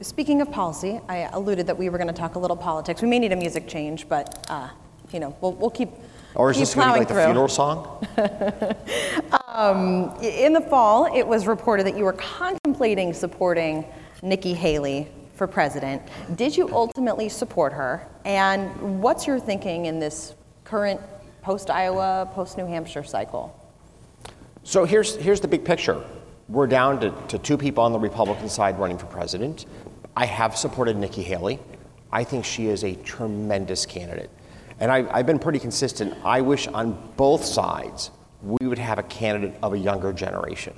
speaking 0.00 0.40
of 0.42 0.50
policy, 0.50 1.00
I 1.08 1.28
alluded 1.32 1.66
that 1.66 1.78
we 1.78 1.88
were 1.88 1.98
going 1.98 2.08
to 2.08 2.14
talk 2.14 2.34
a 2.34 2.38
little 2.38 2.56
politics. 2.56 3.00
We 3.00 3.08
may 3.08 3.18
need 3.18 3.32
a 3.32 3.36
music 3.36 3.66
change, 3.66 4.08
but 4.08 4.46
uh, 4.50 4.68
you 5.12 5.20
know, 5.20 5.36
we'll, 5.40 5.52
we'll 5.52 5.70
keep. 5.70 5.90
Or 6.34 6.50
is 6.50 6.56
keep 6.56 6.62
this 6.62 6.74
going 6.74 6.88
to 6.88 6.92
be 6.92 6.98
like 7.00 7.08
through. 7.08 7.16
the 7.16 7.24
funeral 7.24 7.48
song? 7.48 8.06
um, 9.54 10.14
in 10.22 10.52
the 10.52 10.60
fall, 10.60 11.06
it 11.16 11.26
was 11.26 11.46
reported 11.46 11.86
that 11.86 11.96
you 11.96 12.04
were 12.04 12.12
contemplating 12.12 13.14
supporting 13.14 13.86
Nikki 14.22 14.52
Haley 14.52 15.08
for 15.34 15.46
president. 15.46 16.02
Did 16.34 16.54
you 16.54 16.68
ultimately 16.74 17.30
support 17.30 17.72
her? 17.72 18.06
And 18.26 19.00
what's 19.02 19.26
your 19.26 19.38
thinking 19.38 19.86
in 19.86 19.98
this 19.98 20.34
current 20.64 21.00
post 21.40 21.70
Iowa, 21.70 22.30
post 22.34 22.58
New 22.58 22.66
Hampshire 22.66 23.04
cycle? 23.04 23.58
So 24.62 24.84
here's, 24.84 25.16
here's 25.16 25.40
the 25.40 25.48
big 25.48 25.64
picture. 25.64 26.04
We're 26.48 26.68
down 26.68 27.00
to, 27.00 27.10
to 27.28 27.38
two 27.38 27.58
people 27.58 27.82
on 27.82 27.92
the 27.92 27.98
Republican 27.98 28.48
side 28.48 28.78
running 28.78 28.98
for 28.98 29.06
president. 29.06 29.66
I 30.16 30.26
have 30.26 30.56
supported 30.56 30.96
Nikki 30.96 31.22
Haley. 31.22 31.58
I 32.12 32.22
think 32.22 32.44
she 32.44 32.68
is 32.68 32.84
a 32.84 32.94
tremendous 32.94 33.84
candidate. 33.84 34.30
And 34.78 34.92
I, 34.92 35.06
I've 35.10 35.26
been 35.26 35.40
pretty 35.40 35.58
consistent. 35.58 36.14
I 36.24 36.42
wish 36.42 36.68
on 36.68 36.96
both 37.16 37.44
sides 37.44 38.12
we 38.42 38.68
would 38.68 38.78
have 38.78 39.00
a 39.00 39.02
candidate 39.02 39.56
of 39.60 39.72
a 39.72 39.78
younger 39.78 40.12
generation. 40.12 40.74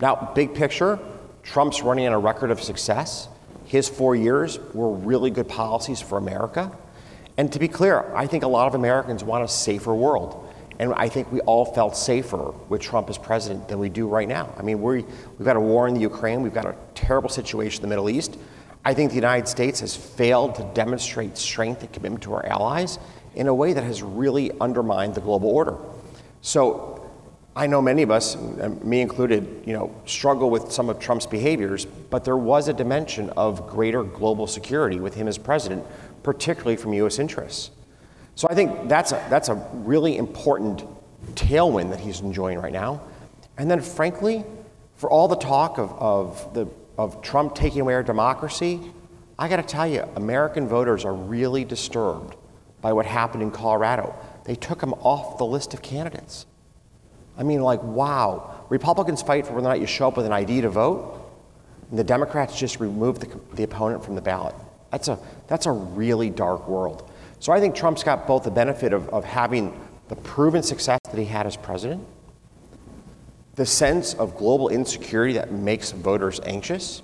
Now, 0.00 0.32
big 0.34 0.54
picture, 0.54 0.98
Trump's 1.44 1.82
running 1.82 2.08
on 2.08 2.12
a 2.12 2.18
record 2.18 2.50
of 2.50 2.60
success. 2.60 3.28
His 3.64 3.88
four 3.88 4.16
years 4.16 4.58
were 4.74 4.90
really 4.90 5.30
good 5.30 5.48
policies 5.48 6.00
for 6.00 6.18
America. 6.18 6.76
And 7.36 7.52
to 7.52 7.60
be 7.60 7.68
clear, 7.68 8.12
I 8.16 8.26
think 8.26 8.42
a 8.42 8.48
lot 8.48 8.66
of 8.66 8.74
Americans 8.74 9.22
want 9.22 9.44
a 9.44 9.48
safer 9.48 9.94
world. 9.94 10.45
And 10.78 10.92
I 10.94 11.08
think 11.08 11.32
we 11.32 11.40
all 11.40 11.64
felt 11.64 11.96
safer 11.96 12.52
with 12.68 12.80
Trump 12.80 13.08
as 13.08 13.18
president 13.18 13.68
than 13.68 13.78
we 13.78 13.88
do 13.88 14.06
right 14.06 14.28
now. 14.28 14.54
I 14.58 14.62
mean, 14.62 14.82
we 14.82 15.02
we've 15.38 15.44
got 15.44 15.56
a 15.56 15.60
war 15.60 15.88
in 15.88 15.94
the 15.94 16.00
Ukraine, 16.00 16.42
we've 16.42 16.54
got 16.54 16.66
a 16.66 16.74
terrible 16.94 17.28
situation 17.28 17.82
in 17.82 17.88
the 17.88 17.92
Middle 17.92 18.10
East. 18.10 18.36
I 18.84 18.94
think 18.94 19.10
the 19.10 19.16
United 19.16 19.48
States 19.48 19.80
has 19.80 19.96
failed 19.96 20.54
to 20.56 20.70
demonstrate 20.74 21.36
strength 21.36 21.82
and 21.82 21.92
commitment 21.92 22.22
to 22.24 22.34
our 22.34 22.46
allies 22.46 22.98
in 23.34 23.48
a 23.48 23.54
way 23.54 23.72
that 23.72 23.82
has 23.82 24.02
really 24.02 24.52
undermined 24.60 25.14
the 25.14 25.20
global 25.20 25.50
order. 25.50 25.76
So 26.40 27.10
I 27.56 27.66
know 27.66 27.80
many 27.80 28.02
of 28.02 28.10
us, 28.10 28.36
me 28.36 29.00
included, 29.00 29.62
you 29.64 29.72
know, 29.72 29.94
struggle 30.04 30.50
with 30.50 30.70
some 30.70 30.90
of 30.90 30.98
Trump's 30.98 31.26
behaviors, 31.26 31.86
but 31.86 32.22
there 32.22 32.36
was 32.36 32.68
a 32.68 32.72
dimension 32.74 33.30
of 33.30 33.66
greater 33.66 34.04
global 34.04 34.46
security 34.46 35.00
with 35.00 35.14
him 35.14 35.26
as 35.26 35.38
president, 35.38 35.84
particularly 36.22 36.76
from 36.76 36.92
U.S. 36.92 37.18
interests. 37.18 37.70
So 38.36 38.46
I 38.50 38.54
think 38.54 38.88
that's 38.88 39.12
a, 39.12 39.26
that's 39.30 39.48
a 39.48 39.54
really 39.72 40.18
important 40.18 40.84
tailwind 41.34 41.90
that 41.90 42.00
he's 42.00 42.20
enjoying 42.20 42.58
right 42.60 42.72
now. 42.72 43.00
And 43.56 43.70
then, 43.70 43.80
frankly, 43.80 44.44
for 44.96 45.10
all 45.10 45.26
the 45.26 45.36
talk 45.36 45.78
of, 45.78 45.90
of, 45.98 46.54
the, 46.54 46.68
of 46.98 47.22
Trump 47.22 47.54
taking 47.54 47.80
away 47.80 47.94
our 47.94 48.02
democracy, 48.02 48.80
I 49.38 49.48
got 49.48 49.56
to 49.56 49.62
tell 49.62 49.86
you, 49.86 50.04
American 50.16 50.68
voters 50.68 51.06
are 51.06 51.14
really 51.14 51.64
disturbed 51.64 52.36
by 52.82 52.92
what 52.92 53.06
happened 53.06 53.42
in 53.42 53.50
Colorado. 53.50 54.14
They 54.44 54.54
took 54.54 54.82
him 54.82 54.92
off 54.94 55.38
the 55.38 55.46
list 55.46 55.72
of 55.72 55.80
candidates. 55.80 56.44
I 57.38 57.42
mean, 57.42 57.62
like, 57.62 57.82
wow. 57.82 58.64
Republicans 58.68 59.22
fight 59.22 59.46
for 59.46 59.54
whether 59.54 59.66
or 59.66 59.70
not 59.70 59.80
you 59.80 59.86
show 59.86 60.08
up 60.08 60.16
with 60.16 60.26
an 60.26 60.32
ID 60.32 60.60
to 60.60 60.68
vote, 60.68 61.22
and 61.90 61.98
the 61.98 62.04
Democrats 62.04 62.58
just 62.58 62.80
remove 62.80 63.18
the, 63.18 63.40
the 63.54 63.62
opponent 63.62 64.04
from 64.04 64.14
the 64.14 64.20
ballot. 64.20 64.54
That's 64.90 65.08
a, 65.08 65.18
that's 65.48 65.64
a 65.64 65.72
really 65.72 66.28
dark 66.28 66.68
world. 66.68 67.10
So 67.46 67.52
I 67.52 67.60
think 67.60 67.76
Trump's 67.76 68.02
got 68.02 68.26
both 68.26 68.42
the 68.42 68.50
benefit 68.50 68.92
of, 68.92 69.08
of 69.10 69.24
having 69.24 69.80
the 70.08 70.16
proven 70.16 70.64
success 70.64 70.98
that 71.08 71.16
he 71.16 71.26
had 71.26 71.46
as 71.46 71.56
president, 71.56 72.04
the 73.54 73.64
sense 73.64 74.14
of 74.14 74.36
global 74.36 74.68
insecurity 74.68 75.34
that 75.34 75.52
makes 75.52 75.92
voters 75.92 76.40
anxious, 76.44 77.02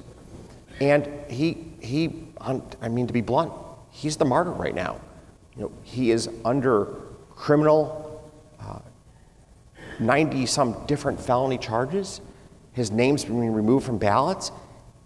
and 0.80 1.08
he, 1.30 1.68
he 1.80 2.26
I 2.40 2.88
mean, 2.88 3.06
to 3.06 3.12
be 3.12 3.20
blunt, 3.20 3.52
he's 3.92 4.16
the 4.16 4.24
martyr 4.24 4.50
right 4.50 4.74
now. 4.74 5.00
You 5.54 5.62
know, 5.62 5.72
he 5.84 6.10
is 6.10 6.28
under 6.44 6.88
criminal, 7.36 8.28
90 10.00 10.42
uh, 10.42 10.46
some 10.46 10.86
different 10.86 11.20
felony 11.20 11.56
charges. 11.56 12.20
His 12.72 12.90
name's 12.90 13.24
been 13.24 13.54
removed 13.54 13.86
from 13.86 13.96
ballots. 13.96 14.50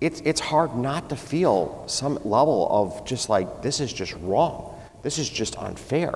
It's, 0.00 0.23
it's 0.25 0.40
hard 0.40 0.75
not 0.75 1.11
to 1.11 1.16
feel 1.16 1.85
some 1.88 2.14
level 2.25 2.69
of 2.71 3.05
just 3.05 3.28
like, 3.28 3.61
this 3.61 3.81
is 3.81 3.93
just 3.93 4.14
wrong. 4.23 4.73
This 5.03 5.19
is 5.19 5.29
just 5.29 5.57
unfair. 5.59 6.15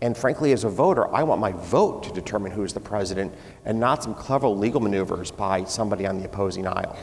And 0.00 0.16
frankly, 0.16 0.52
as 0.52 0.64
a 0.64 0.68
voter, 0.68 1.12
I 1.14 1.22
want 1.22 1.40
my 1.40 1.52
vote 1.52 2.02
to 2.04 2.12
determine 2.12 2.50
who's 2.50 2.72
the 2.72 2.80
president 2.80 3.32
and 3.64 3.78
not 3.78 4.02
some 4.02 4.14
clever 4.14 4.48
legal 4.48 4.80
maneuvers 4.80 5.30
by 5.30 5.62
somebody 5.64 6.06
on 6.06 6.18
the 6.18 6.24
opposing 6.24 6.66
aisle, 6.66 6.96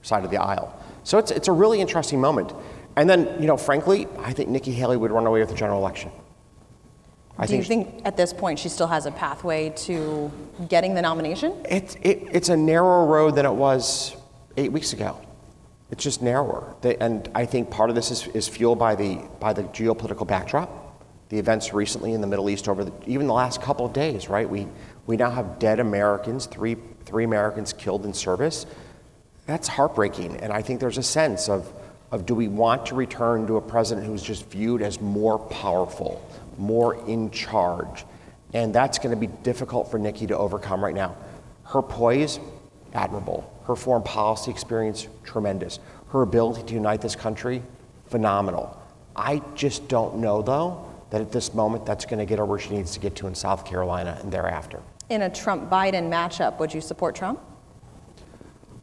side 0.00 0.24
of 0.24 0.30
the 0.30 0.38
aisle. 0.38 0.74
So 1.04 1.18
it's, 1.18 1.30
it's 1.30 1.48
a 1.48 1.52
really 1.52 1.80
interesting 1.80 2.20
moment. 2.20 2.54
And 2.96 3.08
then, 3.08 3.40
you 3.40 3.46
know, 3.46 3.58
frankly, 3.58 4.06
I 4.20 4.32
think 4.32 4.48
Nikki 4.48 4.72
Haley 4.72 4.96
would 4.96 5.10
run 5.10 5.26
away 5.26 5.40
with 5.40 5.50
the 5.50 5.54
general 5.54 5.78
election. 5.78 6.10
I 7.38 7.46
Do 7.46 7.56
you 7.56 7.62
think 7.62 8.02
at 8.04 8.16
this 8.16 8.32
point 8.32 8.58
she 8.58 8.68
still 8.68 8.88
has 8.88 9.06
a 9.06 9.12
pathway 9.12 9.70
to 9.70 10.32
getting 10.68 10.94
the 10.94 11.02
nomination? 11.02 11.54
It, 11.68 11.96
it, 12.02 12.28
it's 12.32 12.48
a 12.48 12.56
narrower 12.56 13.06
road 13.06 13.36
than 13.36 13.46
it 13.46 13.52
was 13.52 14.16
eight 14.56 14.72
weeks 14.72 14.92
ago. 14.92 15.20
It's 15.90 16.04
just 16.04 16.20
narrower. 16.20 16.74
and 17.00 17.30
I 17.34 17.46
think 17.46 17.70
part 17.70 17.88
of 17.88 17.96
this 17.96 18.10
is, 18.10 18.26
is 18.28 18.46
fueled 18.46 18.78
by 18.78 18.94
the, 18.94 19.22
by 19.40 19.52
the 19.52 19.62
geopolitical 19.64 20.26
backdrop. 20.26 20.84
The 21.30 21.38
events 21.38 21.72
recently 21.72 22.12
in 22.12 22.20
the 22.20 22.26
Middle 22.26 22.50
East 22.50 22.68
over 22.68 22.84
the, 22.84 22.92
even 23.06 23.26
the 23.26 23.34
last 23.34 23.62
couple 23.62 23.86
of 23.86 23.92
days, 23.92 24.28
right? 24.28 24.48
We, 24.48 24.66
we 25.06 25.16
now 25.16 25.30
have 25.30 25.58
dead 25.58 25.80
Americans, 25.80 26.46
three, 26.46 26.76
three 27.04 27.24
Americans 27.24 27.72
killed 27.72 28.04
in 28.04 28.12
service. 28.12 28.66
That's 29.46 29.68
heartbreaking. 29.68 30.36
And 30.36 30.52
I 30.52 30.60
think 30.60 30.80
there's 30.80 30.98
a 30.98 31.02
sense 31.02 31.48
of, 31.48 31.70
of 32.10 32.26
do 32.26 32.34
we 32.34 32.48
want 32.48 32.86
to 32.86 32.94
return 32.94 33.46
to 33.46 33.56
a 33.56 33.62
president 33.62 34.06
who's 34.06 34.22
just 34.22 34.50
viewed 34.50 34.82
as 34.82 35.00
more 35.00 35.38
powerful, 35.38 36.22
more 36.58 36.96
in 37.06 37.30
charge? 37.30 38.04
And 38.52 38.74
that's 38.74 38.98
going 38.98 39.10
to 39.10 39.16
be 39.16 39.26
difficult 39.42 39.90
for 39.90 39.98
Nikki 39.98 40.26
to 40.26 40.36
overcome 40.36 40.82
right 40.82 40.94
now. 40.94 41.16
Her 41.64 41.82
poise, 41.82 42.40
admirable. 42.94 43.52
Her 43.66 43.76
foreign 43.76 44.02
policy 44.02 44.50
experience, 44.50 45.08
tremendous. 45.24 45.78
Her 46.10 46.22
ability 46.22 46.62
to 46.64 46.74
unite 46.74 47.00
this 47.00 47.16
country, 47.16 47.62
phenomenal. 48.06 48.80
I 49.14 49.42
just 49.54 49.88
don't 49.88 50.18
know, 50.18 50.42
though, 50.42 50.86
that 51.10 51.20
at 51.20 51.32
this 51.32 51.54
moment 51.54 51.84
that's 51.84 52.04
going 52.04 52.18
to 52.18 52.24
get 52.24 52.38
her 52.38 52.44
where 52.44 52.58
she 52.58 52.70
needs 52.70 52.92
to 52.92 53.00
get 53.00 53.16
to 53.16 53.26
in 53.26 53.34
South 53.34 53.64
Carolina 53.64 54.18
and 54.22 54.32
thereafter. 54.32 54.80
In 55.10 55.22
a 55.22 55.30
Trump 55.30 55.70
Biden 55.70 56.08
matchup, 56.08 56.58
would 56.58 56.72
you 56.72 56.80
support 56.80 57.14
Trump? 57.14 57.40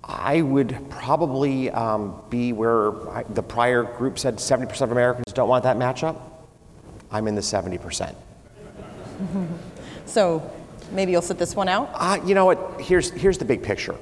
I 0.03 0.41
would 0.41 0.77
probably 0.89 1.71
um, 1.71 2.21
be 2.29 2.53
where 2.53 3.09
I, 3.09 3.23
the 3.23 3.41
prior 3.41 3.83
group 3.83 4.19
said 4.19 4.35
70% 4.37 4.81
of 4.81 4.91
Americans 4.91 5.33
don't 5.33 5.49
want 5.49 5.63
that 5.63 5.77
matchup. 5.77 6.19
I'm 7.11 7.27
in 7.27 7.35
the 7.35 7.41
70%. 7.41 8.13
so 10.05 10.51
maybe 10.91 11.11
you'll 11.11 11.21
sit 11.21 11.37
this 11.37 11.55
one 11.55 11.67
out? 11.67 11.89
Uh, 11.93 12.19
you 12.25 12.35
know 12.35 12.45
what? 12.45 12.81
Here's, 12.81 13.11
here's 13.11 13.37
the 13.37 13.45
big 13.45 13.63
picture. 13.63 13.95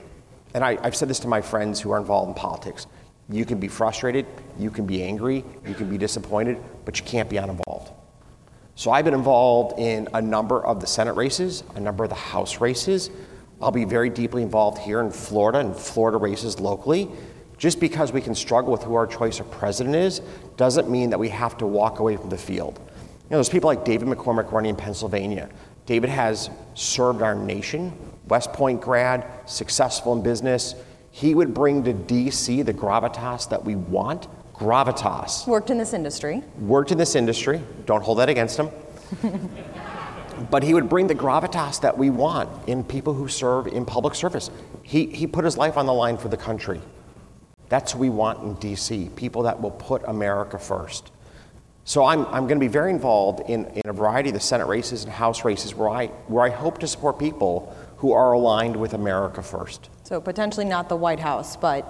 And 0.54 0.64
I, 0.64 0.78
I've 0.82 0.96
said 0.96 1.08
this 1.08 1.20
to 1.20 1.28
my 1.28 1.42
friends 1.42 1.80
who 1.80 1.92
are 1.92 1.98
involved 1.98 2.30
in 2.30 2.36
politics. 2.36 2.88
You 3.30 3.46
can 3.46 3.60
be 3.60 3.68
frustrated, 3.68 4.26
you 4.60 4.70
can 4.70 4.86
be 4.86 5.02
angry, 5.02 5.44
you 5.66 5.74
can 5.74 5.90
be 5.90 5.98
disappointed, 5.98 6.58
but 6.86 7.00
you 7.00 7.06
can't 7.06 7.30
be 7.30 7.38
uninvolved. 7.38 7.92
So 8.76 8.92
I've 8.92 9.06
been 9.06 9.14
involved 9.14 9.80
in 9.80 10.08
a 10.14 10.22
number 10.22 10.64
of 10.66 10.82
the 10.82 10.88
Senate 10.88 11.14
races, 11.14 11.64
a 11.76 11.80
number 11.80 12.04
of 12.04 12.10
the 12.10 12.16
House 12.16 12.60
races. 12.60 13.12
I'll 13.62 13.72
be 13.72 13.86
very 13.86 14.10
deeply 14.10 14.42
involved 14.42 14.80
here 14.80 15.00
in 15.00 15.10
Florida 15.12 15.60
and 15.60 15.76
Florida 15.76 16.18
races 16.18 16.60
locally. 16.60 17.10
Just 17.58 17.80
because 17.80 18.12
we 18.12 18.20
can 18.20 18.36
struggle 18.36 18.72
with 18.72 18.84
who 18.84 18.96
our 18.96 19.08
choice 19.08 19.40
of 19.40 19.50
president 19.50 19.96
is 19.96 20.22
doesn't 20.58 20.90
mean 20.90 21.12
that 21.12 21.20
we 21.20 21.30
have 21.30 21.58
to 21.60 21.66
walk 21.66 22.00
away 22.00 22.18
from 22.18 22.30
the 22.30 22.38
field. 22.38 22.80
You 22.80 23.30
know, 23.30 23.38
there's 23.38 23.48
people 23.48 23.68
like 23.68 23.86
David 23.86 24.08
McCormick 24.08 24.52
running 24.52 24.72
in 24.72 24.76
Pennsylvania. 24.76 25.50
David 25.86 26.10
has 26.10 26.50
served 26.76 27.22
our 27.22 27.36
nation, 27.36 27.94
West 28.28 28.54
Point 28.54 28.82
grad, 28.82 29.28
successful 29.46 30.14
in 30.14 30.24
business. 30.24 30.76
He 31.12 31.36
would 31.36 31.54
bring 31.54 31.84
to 31.84 31.94
DC 31.94 32.66
the 32.66 32.74
gravitas 32.74 33.50
that 33.50 33.64
we 33.64 33.76
want. 33.76 34.28
Gravitas. 34.54 35.46
Worked 35.48 35.72
in 35.72 35.78
this 35.78 35.94
industry. 35.94 36.42
Worked 36.60 36.92
in 36.92 36.98
this 36.98 37.16
industry. 37.16 37.62
Don't 37.86 38.04
hold 38.04 38.20
that 38.20 38.30
against 38.30 38.58
him. 38.58 38.70
but 40.50 40.64
he 40.64 40.74
would 40.74 40.90
bring 40.90 41.08
the 41.08 41.16
gravitas 41.16 41.82
that 41.82 41.98
we 41.98 42.10
want 42.10 42.50
in 42.68 42.84
people 42.84 43.14
who 43.14 43.28
serve 43.28 43.68
in 43.68 43.86
public 43.86 44.16
service. 44.16 44.50
He, 44.84 45.08
he 45.08 45.28
put 45.28 45.44
his 45.44 45.58
life 45.58 45.78
on 45.78 45.86
the 45.86 45.94
line 45.94 46.18
for 46.18 46.30
the 46.30 46.38
country. 46.38 46.82
That's 47.70 47.94
who 47.94 48.00
we 48.00 48.10
want 48.10 48.44
in 48.44 48.56
DC, 48.58 49.16
people 49.16 49.44
that 49.44 49.62
will 49.62 49.72
put 49.72 50.04
America 50.06 50.60
first. 50.60 51.12
So 51.86 52.06
I'm, 52.06 52.26
I'm 52.28 52.48
going 52.48 52.60
to 52.60 52.64
be 52.64 52.70
very 52.70 52.92
involved 52.92 53.50
in, 53.50 53.66
in 53.66 53.82
a 53.86 53.94
variety 53.94 54.30
of 54.30 54.36
the 54.36 54.40
Senate 54.42 54.68
races 54.68 55.04
and 55.04 55.12
House 55.12 55.44
races 55.44 55.76
where 55.76 55.90
I, 55.90 56.08
where 56.28 56.46
I 56.46 56.50
hope 56.50 56.80
to 56.80 56.88
support 56.88 57.20
people 57.20 57.76
who 57.98 58.14
are 58.14 58.34
aligned 58.34 58.76
with 58.76 58.94
America 58.94 59.42
first. 59.44 59.90
So 60.04 60.22
potentially 60.22 60.66
not 60.66 60.88
the 60.88 60.96
White 60.96 61.20
House, 61.20 61.58
but 61.58 61.86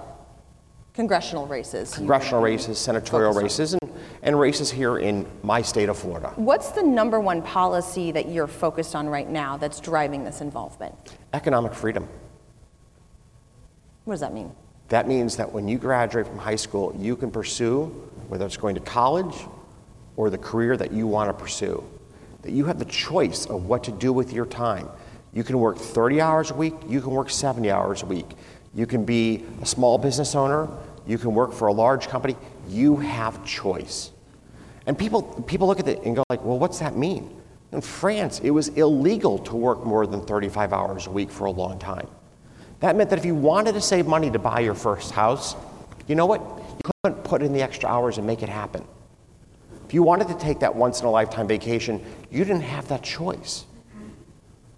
congressional 0.94 1.46
races. 1.46 1.94
Congressional 1.94 2.42
races, 2.42 2.78
senatorial 2.78 3.32
races, 3.32 3.74
and, 3.74 3.92
and 4.22 4.38
races 4.38 4.68
here 4.68 4.98
in 4.98 5.26
my 5.44 5.62
state 5.62 5.88
of 5.88 5.96
Florida. 5.96 6.32
What's 6.36 6.70
the 6.70 6.82
number 6.82 7.20
one 7.20 7.40
policy 7.40 8.10
that 8.12 8.28
you're 8.28 8.48
focused 8.48 8.96
on 8.96 9.08
right 9.08 9.28
now 9.28 9.56
that's 9.56 9.78
driving 9.78 10.24
this 10.24 10.40
involvement? 10.40 11.16
Economic 11.32 11.72
freedom. 11.72 12.08
What 14.04 14.14
does 14.14 14.20
that 14.20 14.34
mean? 14.34 14.52
That 14.88 15.06
means 15.06 15.36
that 15.36 15.52
when 15.52 15.68
you 15.68 15.78
graduate 15.78 16.26
from 16.26 16.38
high 16.38 16.56
school, 16.56 16.94
you 16.98 17.16
can 17.16 17.30
pursue, 17.30 17.86
whether 18.28 18.44
it's 18.44 18.56
going 18.56 18.74
to 18.74 18.80
college 18.80 19.34
or 20.16 20.30
the 20.30 20.38
career 20.38 20.76
that 20.76 20.92
you 20.92 21.06
want 21.06 21.28
to 21.28 21.34
pursue, 21.34 21.82
that 22.42 22.52
you 22.52 22.64
have 22.66 22.78
the 22.78 22.84
choice 22.84 23.46
of 23.46 23.66
what 23.66 23.84
to 23.84 23.92
do 23.92 24.12
with 24.12 24.32
your 24.32 24.46
time. 24.46 24.88
You 25.32 25.42
can 25.44 25.58
work 25.58 25.78
30 25.78 26.20
hours 26.20 26.50
a 26.50 26.54
week, 26.54 26.74
you 26.86 27.00
can 27.00 27.10
work 27.10 27.30
70 27.30 27.70
hours 27.70 28.02
a 28.02 28.06
week. 28.06 28.26
You 28.74 28.86
can 28.86 29.04
be 29.04 29.44
a 29.62 29.66
small 29.66 29.98
business 29.98 30.34
owner, 30.34 30.68
you 31.06 31.18
can 31.18 31.34
work 31.34 31.52
for 31.52 31.68
a 31.68 31.72
large 31.72 32.08
company. 32.08 32.36
You 32.68 32.96
have 32.96 33.44
choice. 33.44 34.10
And 34.86 34.98
people, 34.98 35.22
people 35.22 35.66
look 35.66 35.80
at 35.80 35.88
it 35.88 36.02
and 36.02 36.16
go 36.16 36.24
like, 36.30 36.44
well, 36.44 36.58
what's 36.58 36.78
that 36.78 36.96
mean? 36.96 37.40
In 37.72 37.80
France, 37.80 38.40
it 38.40 38.50
was 38.50 38.68
illegal 38.68 39.38
to 39.38 39.56
work 39.56 39.84
more 39.84 40.06
than 40.06 40.24
35 40.24 40.72
hours 40.72 41.06
a 41.06 41.10
week 41.10 41.30
for 41.30 41.46
a 41.46 41.50
long 41.50 41.78
time. 41.78 42.06
That 42.80 42.96
meant 42.96 43.10
that 43.10 43.18
if 43.18 43.24
you 43.24 43.34
wanted 43.34 43.72
to 43.72 43.80
save 43.80 44.06
money 44.06 44.30
to 44.30 44.38
buy 44.38 44.60
your 44.60 44.74
first 44.74 45.12
house, 45.12 45.56
you 46.06 46.14
know 46.14 46.26
what? 46.26 46.40
You 46.40 46.90
couldn't 47.02 47.24
put 47.24 47.42
in 47.42 47.52
the 47.52 47.62
extra 47.62 47.88
hours 47.88 48.18
and 48.18 48.26
make 48.26 48.42
it 48.42 48.48
happen. 48.48 48.84
You 49.94 50.02
wanted 50.02 50.26
to 50.26 50.34
take 50.34 50.58
that 50.58 50.74
once 50.74 50.98
in 50.98 51.06
a 51.06 51.10
lifetime 51.12 51.46
vacation, 51.46 52.04
you 52.28 52.44
didn't 52.44 52.62
have 52.62 52.88
that 52.88 53.04
choice. 53.04 53.64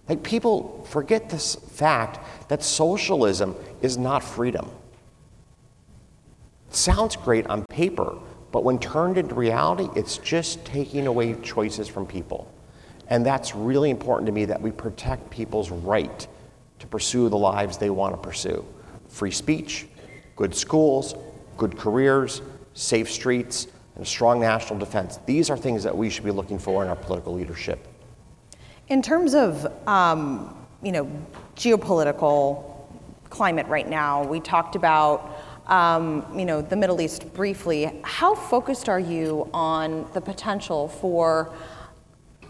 Like 0.07 0.21
people 0.21 0.85
forget 0.91 1.27
this 1.27 1.55
fact 1.55 2.19
that 2.49 2.61
socialism 2.61 3.55
is 3.81 3.97
not 3.97 4.23
freedom. 4.23 4.69
It 6.69 6.75
sounds 6.75 7.15
great 7.15 7.47
on 7.47 7.65
paper, 7.65 8.15
but 8.51 8.63
when 8.63 8.77
turned 8.77 9.17
into 9.17 9.33
reality, 9.33 9.89
it's 9.95 10.19
just 10.19 10.63
taking 10.65 11.07
away 11.07 11.33
choices 11.41 11.87
from 11.87 12.05
people. 12.05 12.53
And 13.07 13.25
that's 13.25 13.55
really 13.55 13.89
important 13.89 14.27
to 14.27 14.31
me 14.31 14.45
that 14.45 14.61
we 14.61 14.69
protect 14.69 15.31
people's 15.31 15.71
right 15.71 16.27
to 16.77 16.85
pursue 16.85 17.27
the 17.27 17.39
lives 17.39 17.79
they 17.79 17.89
want 17.89 18.13
to 18.13 18.21
pursue. 18.21 18.63
Free 19.07 19.31
speech, 19.31 19.87
good 20.35 20.53
schools, 20.53 21.15
good 21.57 21.75
careers, 21.75 22.43
safe 22.75 23.09
streets, 23.09 23.65
and 23.97 24.05
a 24.05 24.09
strong 24.09 24.39
national 24.39 24.77
defense. 24.77 25.19
These 25.25 25.49
are 25.49 25.57
things 25.57 25.83
that 25.83 25.97
we 25.97 26.11
should 26.11 26.23
be 26.23 26.29
looking 26.29 26.59
for 26.59 26.83
in 26.83 26.89
our 26.89 26.95
political 26.95 27.33
leadership. 27.33 27.87
In 28.89 29.01
terms 29.01 29.33
of, 29.33 29.65
um, 29.87 30.55
you 30.83 30.91
know, 30.91 31.09
geopolitical 31.55 32.63
climate 33.31 33.65
right 33.65 33.89
now, 33.89 34.23
we 34.23 34.39
talked 34.39 34.75
about, 34.75 35.41
um, 35.65 36.23
you 36.37 36.45
know, 36.45 36.61
the 36.61 36.75
Middle 36.75 37.01
East 37.01 37.33
briefly. 37.33 37.99
How 38.03 38.35
focused 38.35 38.87
are 38.87 38.99
you 38.99 39.49
on 39.51 40.07
the 40.13 40.21
potential 40.21 40.87
for 40.87 41.51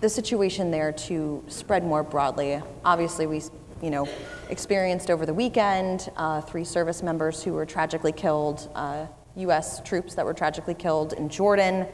the 0.02 0.10
situation 0.10 0.70
there 0.70 0.92
to 0.92 1.42
spread 1.48 1.86
more 1.86 2.04
broadly? 2.04 2.62
Obviously, 2.84 3.26
we, 3.26 3.42
you 3.82 3.90
know, 3.90 4.06
experienced 4.50 5.10
over 5.10 5.26
the 5.26 5.34
weekend 5.34 6.10
uh, 6.18 6.42
three 6.42 6.66
service 6.66 7.02
members 7.02 7.42
who 7.42 7.54
were 7.54 7.66
tragically 7.66 8.12
killed, 8.12 8.70
uh, 8.76 9.06
U.S. 9.38 9.82
troops 9.82 10.16
that 10.16 10.26
were 10.26 10.34
tragically 10.34 10.74
killed 10.74 11.14
in 11.14 11.30
Jordan. 11.30 11.88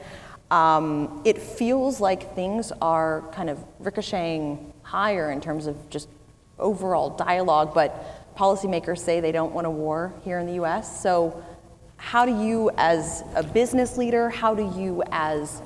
Um, 0.52 1.22
it 1.26 1.40
feels 1.40 2.00
like 2.00 2.36
things 2.36 2.72
are 2.82 3.24
kind 3.32 3.50
of 3.50 3.64
ricocheting 3.80 4.74
higher 4.84 5.32
in 5.32 5.42
terms 5.42 5.68
of 5.68 5.90
just 5.90 6.10
overall 6.60 7.10
dialogue, 7.10 7.74
but 7.74 8.36
policymakers 8.36 9.00
say 9.00 9.20
they 9.20 9.32
don't 9.32 9.54
want 9.54 9.68
a 9.68 9.72
war 9.72 10.14
here 10.24 10.40
in 10.40 10.46
the 10.46 10.64
US. 10.64 11.02
So, 11.02 11.44
how 11.98 12.26
do 12.26 12.38
you, 12.44 12.70
as 12.78 13.24
a 13.36 13.44
business 13.44 13.98
leader, 13.98 14.30
how 14.30 14.54
do 14.54 14.74
you, 14.78 15.04
as 15.12 15.62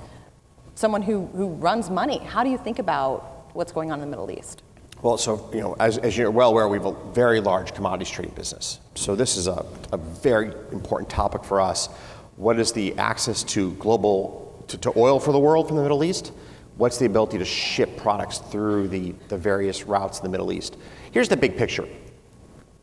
someone 0.75 1.01
who, 1.01 1.25
who 1.27 1.47
runs 1.47 1.89
money, 1.89 2.19
how 2.19 2.43
do 2.43 2.49
you 2.51 2.57
think 2.57 2.77
about 2.77 3.49
what's 3.53 3.71
going 3.71 3.91
on 3.91 3.99
in 3.99 4.01
the 4.01 4.09
Middle 4.09 4.29
East? 4.29 4.61
Well, 5.01 5.17
so, 5.17 5.49
you 5.53 5.59
know, 5.59 5.75
as, 5.79 5.97
as 5.99 6.17
you're 6.17 6.31
well 6.31 6.49
aware, 6.49 6.67
we 6.67 6.77
have 6.77 6.87
a 6.87 7.13
very 7.13 7.39
large 7.39 7.73
commodities 7.73 8.09
trading 8.09 8.33
business. 8.33 8.79
So, 8.95 9.15
this 9.15 9.37
is 9.37 9.47
a, 9.47 9.65
a 9.93 9.97
very 9.97 10.47
important 10.71 11.09
topic 11.09 11.43
for 11.43 11.61
us. 11.61 11.87
What 12.35 12.59
is 12.59 12.71
the 12.71 12.97
access 12.97 13.43
to 13.43 13.73
global 13.73 14.65
to, 14.67 14.77
to 14.79 14.93
oil 14.97 15.19
for 15.19 15.31
the 15.31 15.39
world 15.39 15.67
from 15.67 15.77
the 15.77 15.83
Middle 15.83 16.03
East? 16.03 16.31
What's 16.77 16.97
the 16.97 17.05
ability 17.05 17.39
to 17.39 17.45
ship 17.45 17.97
products 17.97 18.37
through 18.37 18.87
the, 18.89 19.15
the 19.29 19.37
various 19.37 19.85
routes 19.85 20.19
in 20.19 20.23
the 20.23 20.29
Middle 20.29 20.51
East? 20.51 20.77
Here's 21.11 21.29
the 21.29 21.37
big 21.37 21.57
picture. 21.57 21.87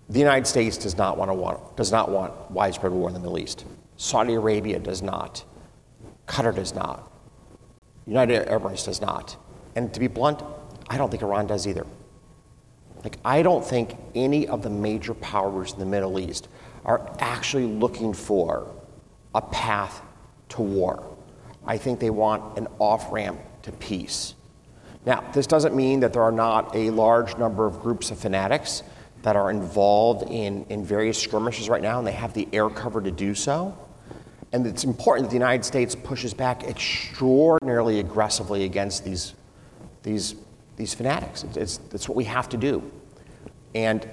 The 0.09 0.19
United 0.19 0.47
States 0.47 0.77
does 0.77 0.97
not 0.97 1.17
want, 1.17 1.31
to 1.31 1.35
want, 1.35 1.77
does 1.77 1.93
not 1.93 2.11
want 2.11 2.51
widespread 2.51 2.93
war 2.93 3.09
in 3.09 3.15
the 3.15 3.21
Middle 3.21 3.39
East. 3.39 3.65
Saudi 3.97 4.35
Arabia 4.35 4.79
does 4.79 5.03
not. 5.03 5.45
Qatar 6.27 6.55
does 6.55 6.75
not. 6.75 7.11
United 8.07 8.49
Arab 8.49 8.65
Emirates 8.65 8.85
does 8.85 9.01
not. 9.01 9.37
And 9.77 9.93
to 9.95 10.01
be 10.01 10.09
blunt, 10.09 10.43
I 10.89 10.99
don't 10.99 11.11
think 11.11 11.23
Iran 11.23 11.47
does 11.47 11.67
either. 11.67 11.87
Like, 13.05 13.19
I 13.25 13.43
don't 13.43 13.65
think 13.65 13.97
any 14.15 14.49
of 14.49 14.63
the 14.63 14.71
major 14.71 15.15
powers 15.15 15.75
in 15.75 15.79
the 15.79 15.87
Middle 15.87 16.19
East 16.19 16.49
are 16.85 17.15
actually 17.21 17.67
looking 17.67 18.15
for 18.15 18.75
a 19.35 19.43
path 19.43 20.03
to 20.51 20.63
war. 20.63 21.17
I 21.67 21.77
think 21.77 22.01
they 22.01 22.11
want 22.11 22.59
an 22.59 22.67
off 22.79 23.13
ramp 23.13 23.39
to 23.63 23.73
peace. 23.73 24.35
Now, 25.07 25.23
this 25.35 25.47
doesn't 25.47 25.75
mean 25.75 26.01
that 26.01 26.15
there 26.15 26.23
are 26.23 26.33
not 26.33 26.75
a 26.75 26.91
large 26.91 27.37
number 27.37 27.67
of 27.67 27.81
groups 27.81 28.11
of 28.11 28.19
fanatics 28.19 28.83
that 29.23 29.37
are 29.37 29.51
involved 29.51 30.31
in, 30.31 30.65
in 30.69 30.85
various 30.85 31.19
skirmishes 31.21 31.69
right 31.69 31.83
now, 31.83 31.99
and 31.99 32.07
they 32.07 32.13
have 32.13 32.33
the 32.33 32.49
air 32.53 32.71
cover 32.71 33.03
to 33.03 33.11
do 33.11 33.35
so. 33.35 33.77
And 34.53 34.67
it's 34.67 34.85
important 34.85 35.27
that 35.27 35.31
the 35.31 35.37
United 35.37 35.65
States 35.65 35.95
pushes 35.95 36.33
back 36.33 36.65
extraordinarily 36.65 38.01
aggressively 38.01 38.65
against 38.65 39.05
these, 39.05 39.35
these, 40.03 40.37
these 40.77 40.95
fanatics. 40.95 41.45
It's, 41.45 41.57
it's, 41.57 41.81
it's 41.93 42.09
what 42.09 42.17
we 42.17 42.25
have 42.25 42.49
to 42.51 42.57
do. 42.57 42.91
And 43.75 44.09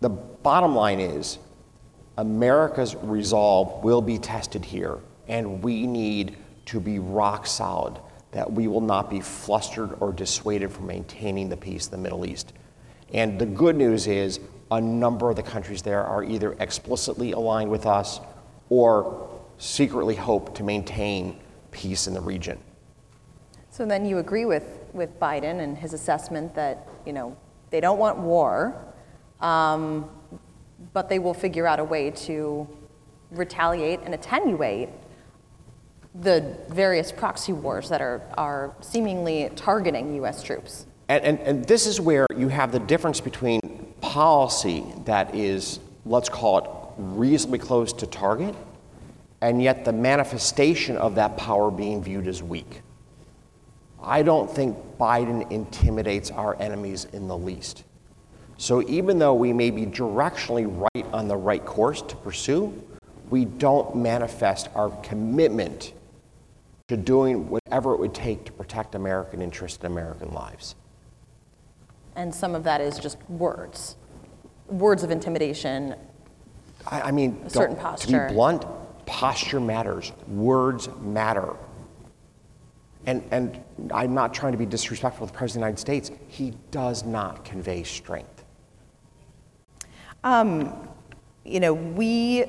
the 0.00 0.08
bottom 0.10 0.74
line 0.74 1.00
is 1.00 1.38
America's 2.16 2.94
resolve 2.96 3.82
will 3.82 4.02
be 4.02 4.18
tested 4.18 4.64
here 4.64 4.98
and 5.28 5.62
we 5.62 5.86
need 5.86 6.36
to 6.66 6.80
be 6.80 6.98
rock 6.98 7.46
solid 7.46 7.98
that 8.32 8.50
we 8.50 8.66
will 8.66 8.80
not 8.80 9.08
be 9.08 9.20
flustered 9.20 9.96
or 10.00 10.12
dissuaded 10.12 10.70
from 10.72 10.86
maintaining 10.86 11.48
the 11.48 11.56
peace 11.56 11.86
in 11.86 11.92
the 11.92 11.98
Middle 11.98 12.26
East. 12.26 12.52
And 13.12 13.38
the 13.38 13.46
good 13.46 13.76
news 13.76 14.06
is, 14.08 14.40
a 14.70 14.80
number 14.80 15.30
of 15.30 15.36
the 15.36 15.42
countries 15.42 15.82
there 15.82 16.04
are 16.04 16.24
either 16.24 16.54
explicitly 16.58 17.32
aligned 17.32 17.70
with 17.70 17.86
us 17.86 18.20
or 18.70 19.30
secretly 19.58 20.16
hope 20.16 20.54
to 20.56 20.64
maintain 20.64 21.38
peace 21.70 22.06
in 22.08 22.14
the 22.14 22.20
region. 22.20 22.58
So 23.70 23.86
then 23.86 24.04
you 24.04 24.18
agree 24.18 24.44
with, 24.44 24.83
with 24.94 25.18
Biden 25.18 25.60
and 25.60 25.76
his 25.76 25.92
assessment 25.92 26.54
that, 26.54 26.88
you 27.04 27.12
know, 27.12 27.36
they 27.70 27.80
don't 27.80 27.98
want 27.98 28.18
war, 28.18 28.74
um, 29.40 30.08
but 30.92 31.08
they 31.08 31.18
will 31.18 31.34
figure 31.34 31.66
out 31.66 31.80
a 31.80 31.84
way 31.84 32.10
to 32.10 32.66
retaliate 33.30 34.00
and 34.04 34.14
attenuate 34.14 34.88
the 36.14 36.56
various 36.68 37.10
proxy 37.10 37.52
wars 37.52 37.88
that 37.88 38.00
are, 38.00 38.22
are 38.38 38.74
seemingly 38.80 39.50
targeting 39.56 40.14
US 40.22 40.42
troops. 40.42 40.86
And, 41.08 41.24
and, 41.24 41.38
and 41.40 41.64
this 41.64 41.86
is 41.86 42.00
where 42.00 42.26
you 42.36 42.48
have 42.48 42.70
the 42.72 42.78
difference 42.78 43.20
between 43.20 43.60
policy 44.00 44.84
that 45.04 45.34
is, 45.34 45.80
let's 46.06 46.28
call 46.28 46.58
it, 46.58 46.70
reasonably 46.96 47.58
close 47.58 47.92
to 47.94 48.06
target, 48.06 48.54
and 49.40 49.60
yet 49.60 49.84
the 49.84 49.92
manifestation 49.92 50.96
of 50.96 51.16
that 51.16 51.36
power 51.36 51.70
being 51.70 52.02
viewed 52.02 52.28
as 52.28 52.42
weak. 52.42 52.82
I 54.06 54.22
don't 54.22 54.50
think 54.50 54.76
Biden 54.98 55.50
intimidates 55.50 56.30
our 56.30 56.60
enemies 56.60 57.06
in 57.12 57.26
the 57.26 57.36
least. 57.36 57.84
So 58.58 58.82
even 58.88 59.18
though 59.18 59.34
we 59.34 59.52
may 59.52 59.70
be 59.70 59.86
directionally 59.86 60.88
right 60.94 61.06
on 61.12 61.26
the 61.26 61.36
right 61.36 61.64
course 61.64 62.02
to 62.02 62.16
pursue, 62.16 62.82
we 63.30 63.46
don't 63.46 63.96
manifest 63.96 64.68
our 64.74 64.90
commitment 65.02 65.94
to 66.88 66.96
doing 66.96 67.48
whatever 67.48 67.94
it 67.94 67.98
would 67.98 68.14
take 68.14 68.44
to 68.44 68.52
protect 68.52 68.94
American 68.94 69.40
interests 69.40 69.78
and 69.82 69.92
American 69.92 70.32
lives. 70.34 70.74
And 72.14 72.32
some 72.32 72.54
of 72.54 72.62
that 72.64 72.80
is 72.80 72.98
just 72.98 73.18
words. 73.28 73.96
words 74.68 75.02
of 75.02 75.10
intimidation. 75.10 75.94
I, 76.86 77.00
I 77.02 77.10
mean, 77.10 77.40
a 77.46 77.50
certain 77.50 77.76
posture. 77.76 78.10
to 78.10 78.28
be 78.28 78.34
blunt, 78.34 78.66
posture 79.06 79.60
matters. 79.60 80.12
Words 80.28 80.88
matter. 81.00 81.56
And, 83.06 83.22
and 83.30 83.62
I'm 83.92 84.14
not 84.14 84.32
trying 84.32 84.52
to 84.52 84.58
be 84.58 84.66
disrespectful 84.66 85.26
to 85.26 85.32
the 85.32 85.36
President 85.36 85.62
of 85.70 85.76
the 85.76 85.82
United 85.92 86.06
States. 86.08 86.20
He 86.28 86.54
does 86.70 87.04
not 87.04 87.44
convey 87.44 87.82
strength. 87.82 88.44
You 91.46 91.60
know, 91.60 91.74
we 91.74 92.44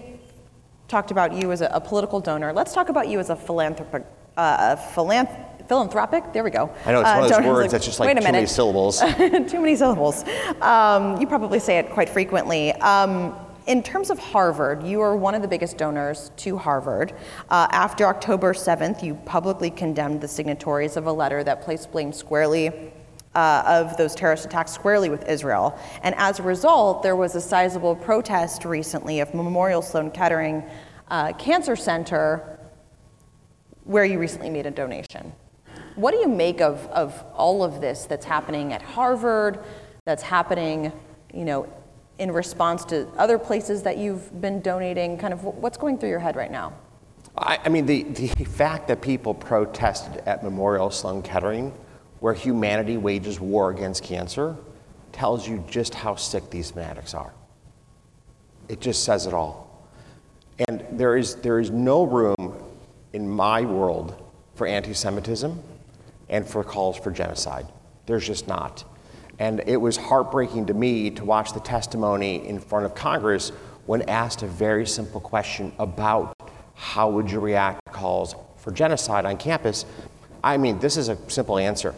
talked 0.88 1.12
about 1.12 1.34
you 1.34 1.52
as 1.52 1.60
a, 1.62 1.66
a 1.74 1.82
political 1.82 2.20
donor. 2.22 2.54
Let's 2.54 2.74
talk 2.74 2.88
about 2.90 3.10
you 3.10 3.20
as 3.20 3.30
a 3.30 3.36
philanthropic. 3.36 4.06
Uh, 4.38 4.76
philanth- 4.78 5.68
philanthropic. 5.68 6.32
There 6.32 6.44
we 6.46 6.50
go. 6.52 6.70
I 6.86 6.92
know 6.94 7.02
it's 7.02 7.10
Uh, 7.10 7.14
one 7.16 7.24
of 7.24 7.30
those 7.30 7.38
donor- 7.40 7.54
words 7.54 7.72
that's 7.74 7.86
just 7.86 8.00
like 8.00 8.08
wait 8.08 8.18
a 8.18 8.20
too 8.22 8.24
many 8.26 8.38
minute. 8.38 8.50
syllables. 8.50 9.00
Too 9.52 9.60
many 9.60 9.76
syllables. 9.76 10.24
Um, 10.62 11.20
you 11.20 11.28
probably 11.28 11.60
say 11.60 11.78
it 11.80 11.90
quite 11.92 12.08
frequently. 12.08 12.72
Um, 12.74 13.36
in 13.68 13.82
terms 13.82 14.10
of 14.10 14.20
Harvard, 14.20 14.84
you 14.84 15.02
are 15.02 15.16
one 15.16 15.34
of 15.36 15.42
the 15.42 15.48
biggest 15.48 15.78
donors 15.78 16.32
to 16.38 16.58
Harvard. 16.58 17.14
Uh, 17.50 17.68
after 17.72 18.06
October 18.06 18.54
7th, 18.54 19.04
you 19.04 19.16
publicly 19.26 19.72
condemned 19.72 20.22
the 20.22 20.28
signatories 20.28 20.98
of 20.98 21.08
a 21.08 21.12
letter 21.12 21.44
that 21.44 21.62
placed 21.62 21.92
blame 21.92 22.14
squarely 22.14 22.92
uh, 23.34 23.64
of 23.66 23.98
those 23.98 24.16
terrorist 24.16 24.46
attacks 24.46 24.72
squarely 24.72 25.10
with 25.10 25.28
Israel. 25.28 25.78
And 26.04 26.16
as 26.18 26.40
a 26.40 26.44
result, 26.44 27.04
there 27.04 27.16
was 27.16 27.36
a 27.36 27.42
sizable 27.42 27.96
protest 27.96 28.66
recently 28.66 29.20
of 29.20 29.34
Memorial 29.34 29.82
Sloan 29.82 30.12
Kettering 30.12 30.64
uh, 31.10 31.34
Cancer 31.34 31.76
Center, 31.76 32.60
where 33.84 34.06
you 34.06 34.20
recently 34.20 34.50
made 34.50 34.66
a 34.66 34.72
donation. 34.72 35.34
What 35.96 36.12
do 36.12 36.18
you 36.18 36.28
make 36.28 36.62
of, 36.62 36.86
of 36.88 37.24
all 37.34 37.64
of 37.64 37.82
this 37.82 38.06
that's 38.06 38.26
happening 38.26 38.74
at 38.74 38.82
Harvard, 38.82 39.64
that's 40.06 40.24
happening, 40.24 40.92
you 41.34 41.46
know, 41.46 41.68
in 42.20 42.32
response 42.32 42.86
to 42.86 43.08
other 43.18 43.38
places 43.38 43.84
that 43.84 43.98
you've 43.98 44.42
been 44.42 44.62
donating? 44.62 45.18
Kind 45.18 45.34
of 45.34 45.44
what's 45.44 45.78
going 45.78 45.98
through 45.98 46.10
your 46.10 46.20
head 46.20 46.36
right 46.36 46.52
now? 46.52 46.74
I, 47.38 47.60
I 47.66 47.70
mean, 47.70 47.86
the, 47.86 48.04
the 48.04 48.28
fact 48.46 48.88
that 48.88 49.02
people 49.02 49.34
protested 49.34 50.24
at 50.26 50.44
Memorial 50.44 50.90
Sloan 50.90 51.22
Kettering, 51.22 51.74
where 52.20 52.34
humanity 52.34 52.98
wages 52.98 53.40
war 53.40 53.72
against 53.72 54.04
cancer, 54.04 54.56
tells 55.12 55.48
you 55.48 55.64
just 55.70 55.94
how 55.94 56.16
sick 56.16 56.50
these 56.50 56.72
fanatics 56.72 57.14
are. 57.14 57.34
It 58.68 58.82
just 58.82 59.04
says 59.04 59.28
it 59.28 59.34
all. 59.34 59.66
And 60.68 60.86
there 60.92 61.18
is, 61.18 61.36
there 61.36 61.60
is 61.60 61.70
no 61.72 62.04
room 62.04 62.64
in 63.14 63.30
my 63.30 63.62
world 63.62 64.22
for 64.56 64.66
anti 64.68 64.94
Semitism 64.94 65.62
and 66.30 66.48
for 66.48 66.64
calls 66.64 66.98
for 66.98 67.12
genocide. 67.12 67.68
There's 68.06 68.26
just 68.26 68.48
not. 68.48 68.84
And 69.40 69.64
it 69.68 69.78
was 69.78 69.98
heartbreaking 69.98 70.68
to 70.68 70.74
me 70.74 71.10
to 71.12 71.26
watch 71.26 71.54
the 71.54 71.60
testimony 71.60 72.48
in 72.48 72.60
front 72.60 72.86
of 72.86 72.96
Congress 72.96 73.52
when 73.86 74.02
asked 74.04 74.42
a 74.44 74.48
very 74.48 74.88
simple 74.88 75.20
question 75.20 75.72
about 75.78 76.36
how 76.74 77.10
would 77.10 77.30
you 77.30 77.40
react 77.40 77.80
to 77.86 77.92
calls 77.92 78.36
for 78.58 78.72
genocide 78.72 79.26
on 79.26 79.38
campus. 79.38 79.86
I 80.44 80.58
mean, 80.58 80.80
this 80.80 80.98
is 80.98 81.10
a 81.10 81.18
simple 81.30 81.58
answer. 81.58 81.94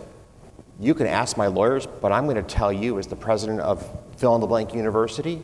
You 0.80 0.94
can 0.94 1.08
ask 1.08 1.38
my 1.38 1.48
lawyers, 1.48 1.88
but 1.88 2.12
I'm 2.12 2.26
going 2.26 2.36
to 2.36 2.44
tell 2.44 2.72
you, 2.72 3.00
as 3.00 3.08
the 3.08 3.16
president 3.16 3.62
of 3.62 3.90
fill 4.18 4.36
in 4.36 4.42
the 4.42 4.48
blank 4.48 4.74
university, 4.74 5.42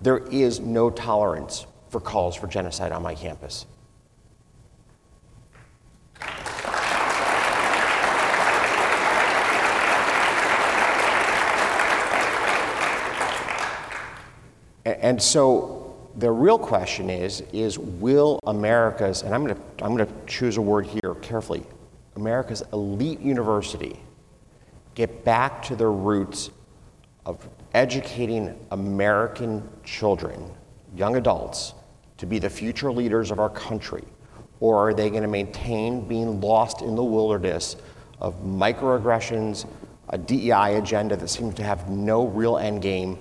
there 0.00 0.18
is 0.18 0.60
no 0.60 0.88
tolerance 0.88 1.66
for 1.90 2.00
calls 2.00 2.36
for 2.36 2.46
genocide 2.46 2.92
on 2.92 3.02
my 3.02 3.14
campus. 3.14 3.66
A- 6.20 6.62
And 14.84 15.22
so 15.22 15.96
the 16.16 16.30
real 16.30 16.58
question 16.58 17.10
is, 17.10 17.42
is 17.52 17.78
will 17.78 18.38
America's, 18.46 19.22
and 19.22 19.34
I'm 19.34 19.44
going 19.44 19.54
to, 19.54 19.84
I'm 19.84 19.96
going 19.96 20.06
to 20.06 20.12
choose 20.26 20.56
a 20.56 20.62
word 20.62 20.86
here 20.86 21.14
carefully, 21.22 21.62
America's 22.16 22.62
elite 22.72 23.20
university 23.20 23.98
get 24.94 25.24
back 25.24 25.62
to 25.62 25.76
their 25.76 25.92
roots 25.92 26.50
of 27.24 27.48
educating 27.74 28.58
American 28.70 29.66
children, 29.84 30.50
young 30.94 31.16
adults, 31.16 31.74
to 32.18 32.26
be 32.26 32.38
the 32.38 32.50
future 32.50 32.92
leaders 32.92 33.30
of 33.30 33.38
our 33.38 33.50
country? 33.50 34.04
Or 34.60 34.76
are 34.76 34.94
they 34.94 35.10
going 35.10 35.22
to 35.22 35.28
maintain 35.28 36.06
being 36.06 36.40
lost 36.40 36.82
in 36.82 36.94
the 36.94 37.02
wilderness 37.02 37.76
of 38.20 38.42
microaggressions, 38.44 39.66
a 40.10 40.18
DEI 40.18 40.76
agenda 40.76 41.16
that 41.16 41.28
seems 41.28 41.54
to 41.54 41.64
have 41.64 41.88
no 41.88 42.26
real 42.26 42.58
end 42.58 42.82
game, 42.82 43.18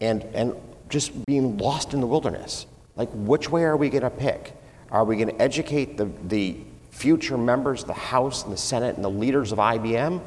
and, 0.00 0.22
and 0.34 0.54
just 0.94 1.26
being 1.26 1.58
lost 1.58 1.92
in 1.92 2.00
the 2.00 2.06
wilderness? 2.06 2.66
Like, 2.94 3.08
which 3.12 3.50
way 3.50 3.64
are 3.64 3.76
we 3.76 3.90
going 3.90 4.04
to 4.04 4.10
pick? 4.10 4.56
Are 4.92 5.04
we 5.04 5.16
going 5.16 5.26
to 5.26 5.42
educate 5.42 5.96
the, 5.96 6.08
the 6.28 6.56
future 6.92 7.36
members 7.36 7.82
of 7.82 7.88
the 7.88 7.94
House 7.94 8.44
and 8.44 8.52
the 8.52 8.56
Senate 8.56 8.94
and 8.94 9.04
the 9.04 9.10
leaders 9.10 9.50
of 9.50 9.58
IBM? 9.58 10.22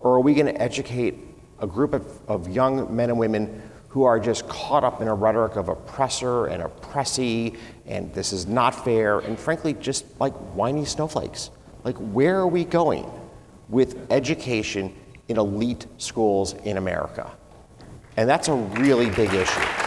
Or 0.00 0.16
are 0.16 0.20
we 0.20 0.34
going 0.34 0.44
to 0.44 0.60
educate 0.60 1.16
a 1.60 1.66
group 1.66 1.94
of, 1.94 2.06
of 2.28 2.50
young 2.50 2.94
men 2.94 3.08
and 3.08 3.18
women 3.18 3.62
who 3.88 4.04
are 4.04 4.20
just 4.20 4.46
caught 4.46 4.84
up 4.84 5.00
in 5.00 5.08
a 5.08 5.14
rhetoric 5.14 5.56
of 5.56 5.70
oppressor 5.70 6.48
and 6.48 6.62
oppressee, 6.62 7.54
and 7.86 8.12
this 8.12 8.34
is 8.34 8.46
not 8.46 8.84
fair, 8.84 9.20
and 9.20 9.38
frankly, 9.38 9.72
just 9.72 10.04
like 10.20 10.34
whiny 10.54 10.84
snowflakes? 10.84 11.50
Like, 11.82 11.96
where 11.96 12.38
are 12.38 12.46
we 12.46 12.66
going 12.66 13.10
with 13.70 14.06
education 14.12 14.94
in 15.28 15.38
elite 15.38 15.86
schools 15.96 16.52
in 16.64 16.76
America? 16.76 17.30
And 18.18 18.28
that's 18.28 18.48
a 18.48 18.54
really 18.54 19.08
big 19.08 19.32
issue. 19.32 19.79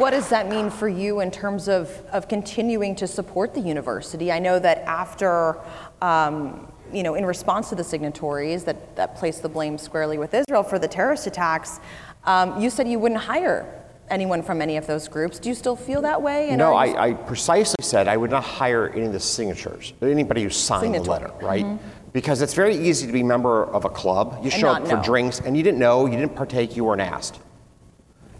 What 0.00 0.12
does 0.12 0.30
that 0.30 0.48
mean 0.48 0.70
for 0.70 0.88
you 0.88 1.20
in 1.20 1.30
terms 1.30 1.68
of, 1.68 1.90
of 2.10 2.26
continuing 2.26 2.94
to 2.96 3.06
support 3.06 3.52
the 3.52 3.60
university? 3.60 4.32
I 4.32 4.38
know 4.38 4.58
that 4.58 4.78
after, 4.86 5.58
um, 6.00 6.72
you 6.90 7.02
know, 7.02 7.16
in 7.16 7.26
response 7.26 7.68
to 7.68 7.74
the 7.74 7.84
signatories 7.84 8.64
that, 8.64 8.96
that 8.96 9.14
placed 9.14 9.42
the 9.42 9.50
blame 9.50 9.76
squarely 9.76 10.16
with 10.16 10.32
Israel 10.32 10.62
for 10.62 10.78
the 10.78 10.88
terrorist 10.88 11.26
attacks, 11.26 11.80
um, 12.24 12.58
you 12.58 12.70
said 12.70 12.88
you 12.88 12.98
wouldn't 12.98 13.20
hire 13.20 13.84
anyone 14.08 14.42
from 14.42 14.62
any 14.62 14.78
of 14.78 14.86
those 14.86 15.06
groups. 15.06 15.38
Do 15.38 15.50
you 15.50 15.54
still 15.54 15.76
feel 15.76 16.00
that 16.00 16.22
way? 16.22 16.48
And 16.48 16.56
No, 16.56 16.72
I, 16.72 17.08
I 17.08 17.12
precisely 17.12 17.82
said 17.82 18.08
I 18.08 18.16
would 18.16 18.30
not 18.30 18.42
hire 18.42 18.88
any 18.88 19.04
of 19.04 19.12
the 19.12 19.20
signatures, 19.20 19.92
anybody 20.00 20.44
who 20.44 20.48
signed 20.48 20.94
the 20.94 21.02
letter, 21.02 21.30
right? 21.42 21.78
Because 22.14 22.40
it's 22.40 22.54
very 22.54 22.74
easy 22.74 23.06
to 23.06 23.12
be 23.12 23.20
a 23.20 23.24
member 23.24 23.64
of 23.64 23.84
a 23.84 23.90
club. 23.90 24.38
You 24.38 24.44
And 24.44 24.52
show 24.54 24.68
up 24.70 24.88
for 24.88 24.96
know. 24.96 25.02
drinks 25.02 25.40
and 25.40 25.58
you 25.58 25.62
didn't 25.62 25.78
know, 25.78 26.06
you 26.06 26.16
didn't 26.16 26.36
partake, 26.36 26.74
you 26.74 26.84
weren't 26.84 27.02
asked. 27.02 27.38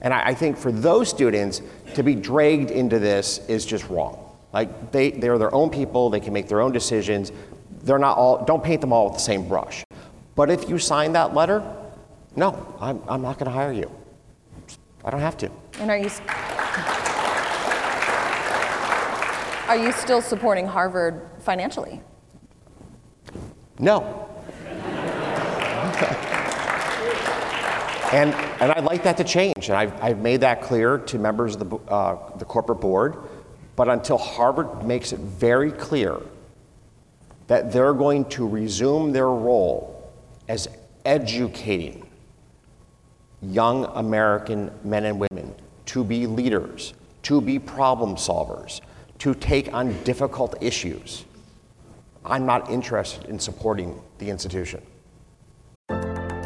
And 0.03 0.15
I, 0.15 0.29
I 0.29 0.35
think 0.35 0.57
for 0.57 0.73
those 0.73 1.09
students 1.09 1.63
to 1.95 2.03
be 2.03 2.15
dragged 2.15 2.71
into 2.71 2.99
this 2.99 3.39
is 3.49 3.65
just 3.65 3.89
wrong. 3.89 4.27
Like 4.53 4.93
they, 4.93 5.11
they're 5.11 5.39
their 5.39 5.55
own 5.55 5.71
people, 5.71 6.11
they 6.11 6.21
can 6.21 6.33
make 6.33 6.49
their 6.49 6.61
own 6.61 6.73
decisions. 6.73 7.33
They're 7.83 7.99
not 7.99 8.17
all, 8.17 8.45
don't 8.45 8.63
paint 8.63 8.81
them 8.81 8.93
all 8.93 9.07
with 9.07 9.15
the 9.15 9.21
same 9.21 9.47
brush. 9.49 9.85
But 10.35 10.51
if 10.51 10.69
you 10.69 10.79
sign 10.79 11.13
that 11.13 11.35
letter, 11.35 11.63
no, 12.37 12.77
I'm, 12.81 13.03
I'm 13.09 13.23
not 13.23 13.39
going 13.39 13.47
to 13.47 13.53
hire 13.53 13.73
you. 13.73 13.91
I 15.05 15.11
don't 15.11 15.21
have 15.21 15.37
to. 15.39 15.51
And 15.79 15.91
are 15.91 15.97
you 15.97 16.11
are 19.69 19.77
you 19.77 19.93
still 19.93 20.21
supporting 20.21 20.67
Harvard 20.67 21.29
financially? 21.39 22.01
No. 23.79 24.29
and, 28.13 28.35
and 28.61 28.73
I'd 28.73 28.85
like 28.85 29.05
that 29.05 29.17
to 29.19 29.25
change. 29.25 29.69
And 29.69 29.77
I've, 29.77 30.03
I've 30.03 30.19
made 30.19 30.41
that 30.41 30.63
clear 30.63 30.99
to 30.99 31.19
members 31.19 31.55
of 31.55 31.71
the, 31.71 31.77
uh, 31.77 32.37
the 32.39 32.45
corporate 32.45 32.81
board. 32.81 33.17
But 33.77 33.89
until 33.89 34.19
Harvard 34.19 34.85
makes 34.85 35.13
it 35.13 35.21
very 35.21 35.71
clear 35.71 36.21
that 37.47 37.73
they're 37.73 37.95
going 37.95 38.27
to 38.27 38.47
resume 38.47 39.13
their 39.13 39.29
role 39.29 40.13
as 40.49 40.69
educating 41.05 42.07
young 43.43 43.87
American 43.95 44.71
men 44.85 45.05
and 45.05 45.19
women 45.19 45.55
to 45.87 46.05
be 46.05 46.27
leaders, 46.27 46.95
to 47.23 47.41
be 47.41 47.59
problem 47.59 48.17
solvers, 48.17 48.81
to 49.19 49.35
take 49.35 49.73
on 49.73 49.93
difficult 50.05 50.55
issues, 50.61 51.25
I'm 52.25 52.45
not 52.45 52.71
interested 52.71 53.27
in 53.27 53.39
supporting 53.39 54.01
the 54.19 54.29
institution. 54.29 54.83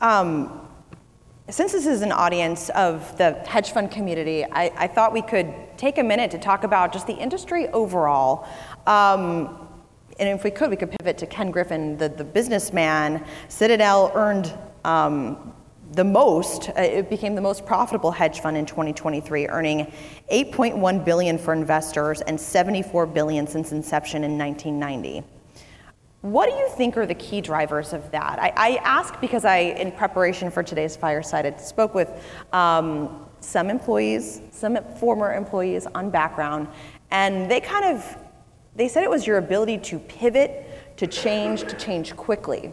Um, 0.00 0.68
since 1.48 1.72
this 1.72 1.86
is 1.86 2.02
an 2.02 2.12
audience 2.12 2.68
of 2.70 3.16
the 3.16 3.32
hedge 3.46 3.70
fund 3.70 3.90
community, 3.90 4.44
I, 4.44 4.72
I, 4.76 4.86
thought 4.88 5.12
we 5.12 5.22
could 5.22 5.54
take 5.78 5.96
a 5.98 6.02
minute 6.02 6.30
to 6.32 6.38
talk 6.38 6.64
about 6.64 6.92
just 6.92 7.06
the 7.06 7.14
industry 7.14 7.68
overall. 7.68 8.46
Um, 8.86 9.68
and 10.18 10.28
if 10.28 10.44
we 10.44 10.50
could, 10.50 10.70
we 10.70 10.76
could 10.76 10.90
pivot 10.90 11.16
to 11.18 11.26
Ken 11.26 11.50
Griffin, 11.50 11.96
the, 11.96 12.08
the 12.08 12.24
businessman. 12.24 13.24
Citadel 13.48 14.10
earned 14.14 14.52
um, 14.84 15.54
the 15.92 16.04
most, 16.04 16.68
uh, 16.70 16.80
it 16.80 17.08
became 17.08 17.34
the 17.34 17.40
most 17.40 17.64
profitable 17.64 18.10
hedge 18.10 18.40
fund 18.40 18.56
in 18.56 18.66
2023, 18.66 19.46
earning 19.46 19.92
8.1 20.32 21.04
billion 21.04 21.38
for 21.38 21.54
investors 21.54 22.22
and 22.22 22.38
74 22.38 23.06
billion 23.06 23.46
since 23.46 23.72
inception 23.72 24.24
in 24.24 24.36
1990. 24.36 25.24
What 26.26 26.50
do 26.50 26.56
you 26.56 26.68
think 26.70 26.96
are 26.96 27.06
the 27.06 27.14
key 27.14 27.40
drivers 27.40 27.92
of 27.92 28.10
that? 28.10 28.40
I, 28.40 28.52
I 28.56 28.80
ask 28.82 29.20
because 29.20 29.44
I, 29.44 29.58
in 29.58 29.92
preparation 29.92 30.50
for 30.50 30.64
today's 30.64 30.96
fireside, 30.96 31.46
I 31.46 31.56
spoke 31.58 31.94
with 31.94 32.10
um, 32.52 33.24
some 33.38 33.70
employees, 33.70 34.40
some 34.50 34.76
former 34.98 35.34
employees 35.34 35.86
on 35.86 36.10
background, 36.10 36.66
and 37.12 37.48
they 37.48 37.60
kind 37.60 37.84
of, 37.84 38.18
they 38.74 38.88
said 38.88 39.04
it 39.04 39.10
was 39.10 39.24
your 39.24 39.38
ability 39.38 39.78
to 39.78 40.00
pivot, 40.00 40.96
to 40.96 41.06
change, 41.06 41.60
to 41.60 41.76
change 41.76 42.16
quickly. 42.16 42.72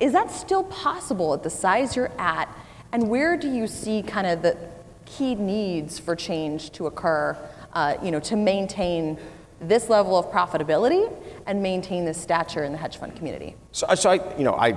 Is 0.00 0.10
that 0.10 0.32
still 0.32 0.64
possible 0.64 1.32
at 1.32 1.44
the 1.44 1.50
size 1.50 1.94
you're 1.94 2.10
at? 2.18 2.52
And 2.90 3.08
where 3.08 3.36
do 3.36 3.48
you 3.48 3.68
see 3.68 4.02
kind 4.02 4.26
of 4.26 4.42
the 4.42 4.56
key 5.04 5.36
needs 5.36 6.00
for 6.00 6.16
change 6.16 6.72
to 6.72 6.88
occur, 6.88 7.38
uh, 7.72 7.98
you 8.02 8.10
know, 8.10 8.18
to 8.18 8.34
maintain 8.34 9.16
this 9.60 9.88
level 9.88 10.18
of 10.18 10.26
profitability 10.32 11.08
and 11.46 11.62
maintain 11.62 12.04
this 12.04 12.20
stature 12.20 12.64
in 12.64 12.72
the 12.72 12.78
hedge 12.78 12.96
fund 12.98 13.14
community? 13.16 13.56
So, 13.72 13.86
so 13.94 14.10
I, 14.10 14.36
you 14.36 14.44
know, 14.44 14.54
I, 14.54 14.68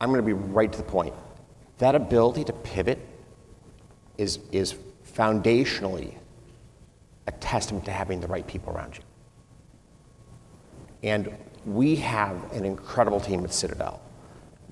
I'm 0.00 0.08
going 0.10 0.20
to 0.20 0.26
be 0.26 0.32
right 0.32 0.70
to 0.70 0.78
the 0.78 0.84
point. 0.84 1.14
That 1.78 1.94
ability 1.94 2.44
to 2.44 2.52
pivot 2.52 2.98
is, 4.18 4.38
is 4.52 4.74
foundationally 5.14 6.14
a 7.26 7.32
testament 7.32 7.84
to 7.86 7.90
having 7.90 8.20
the 8.20 8.26
right 8.26 8.46
people 8.46 8.72
around 8.72 8.96
you. 8.96 9.02
And 11.02 11.34
we 11.64 11.96
have 11.96 12.52
an 12.52 12.64
incredible 12.64 13.20
team 13.20 13.44
at 13.44 13.52
Citadel 13.52 14.02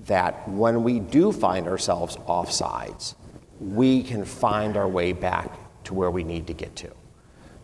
that 0.05 0.47
when 0.47 0.83
we 0.83 0.99
do 0.99 1.31
find 1.31 1.67
ourselves 1.67 2.15
offsides, 2.17 3.15
we 3.59 4.03
can 4.03 4.23
find 4.23 4.77
our 4.77 4.87
way 4.87 5.11
back 5.11 5.83
to 5.83 5.93
where 5.93 6.11
we 6.11 6.23
need 6.23 6.47
to 6.47 6.53
get 6.53 6.75
to. 6.77 6.91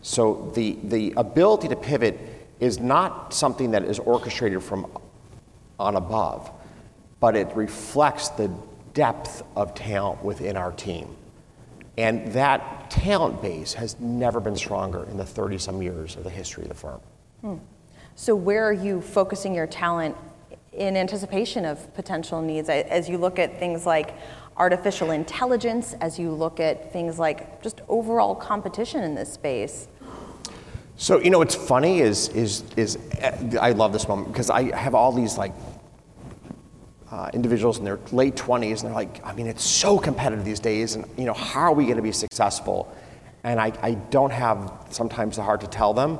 So 0.06 0.52
the, 0.54 0.78
the 0.84 1.14
ability 1.16 1.66
to 1.66 1.74
pivot 1.74 2.16
is 2.60 2.78
not 2.78 3.34
something 3.34 3.72
that 3.72 3.82
is 3.82 3.98
orchestrated 3.98 4.62
from 4.62 4.86
on 5.80 5.96
above, 5.96 6.48
but 7.18 7.34
it 7.34 7.48
reflects 7.56 8.28
the 8.28 8.48
depth 8.94 9.42
of 9.56 9.74
talent 9.74 10.22
within 10.22 10.56
our 10.56 10.70
team. 10.70 11.16
And 11.98 12.32
that 12.34 12.88
talent 12.88 13.42
base 13.42 13.74
has 13.74 13.98
never 13.98 14.38
been 14.38 14.54
stronger 14.54 15.02
in 15.06 15.16
the 15.16 15.26
30 15.26 15.58
some 15.58 15.82
years 15.82 16.14
of 16.14 16.22
the 16.22 16.30
history 16.30 16.62
of 16.62 16.68
the 16.68 16.76
firm. 16.76 17.00
Hmm. 17.40 17.56
So, 18.14 18.36
where 18.36 18.64
are 18.64 18.72
you 18.72 19.00
focusing 19.00 19.56
your 19.56 19.66
talent 19.66 20.16
in 20.72 20.96
anticipation 20.96 21.64
of 21.64 21.92
potential 21.94 22.40
needs 22.40 22.68
as 22.68 23.08
you 23.08 23.18
look 23.18 23.40
at 23.40 23.58
things 23.58 23.86
like 23.86 24.14
artificial 24.56 25.10
intelligence, 25.10 25.94
as 26.00 26.16
you 26.16 26.30
look 26.30 26.60
at 26.60 26.92
things 26.92 27.18
like 27.18 27.60
just 27.60 27.80
overall 27.88 28.36
competition 28.36 29.02
in 29.02 29.16
this 29.16 29.32
space? 29.32 29.88
So, 30.96 31.20
you 31.20 31.28
know, 31.28 31.38
what's 31.38 31.54
funny 31.54 32.00
is, 32.00 32.28
is, 32.30 32.64
is 32.76 32.98
I 33.60 33.72
love 33.72 33.92
this 33.92 34.08
moment 34.08 34.32
because 34.32 34.48
I 34.48 34.74
have 34.74 34.94
all 34.94 35.12
these 35.12 35.36
like 35.36 35.52
uh, 37.10 37.30
individuals 37.34 37.78
in 37.78 37.84
their 37.84 38.00
late 38.12 38.34
20s 38.34 38.80
and 38.80 38.88
they're 38.88 38.92
like, 38.92 39.24
I 39.24 39.34
mean, 39.34 39.46
it's 39.46 39.62
so 39.62 39.98
competitive 39.98 40.44
these 40.44 40.60
days 40.60 40.94
and, 40.94 41.04
you 41.18 41.26
know, 41.26 41.34
how 41.34 41.60
are 41.60 41.72
we 41.72 41.84
going 41.84 41.96
to 41.96 42.02
be 42.02 42.12
successful? 42.12 42.94
And 43.44 43.60
I, 43.60 43.72
I 43.82 43.94
don't 44.10 44.32
have 44.32 44.72
sometimes 44.88 45.36
the 45.36 45.42
heart 45.42 45.60
to 45.60 45.66
tell 45.66 45.92
them 45.92 46.18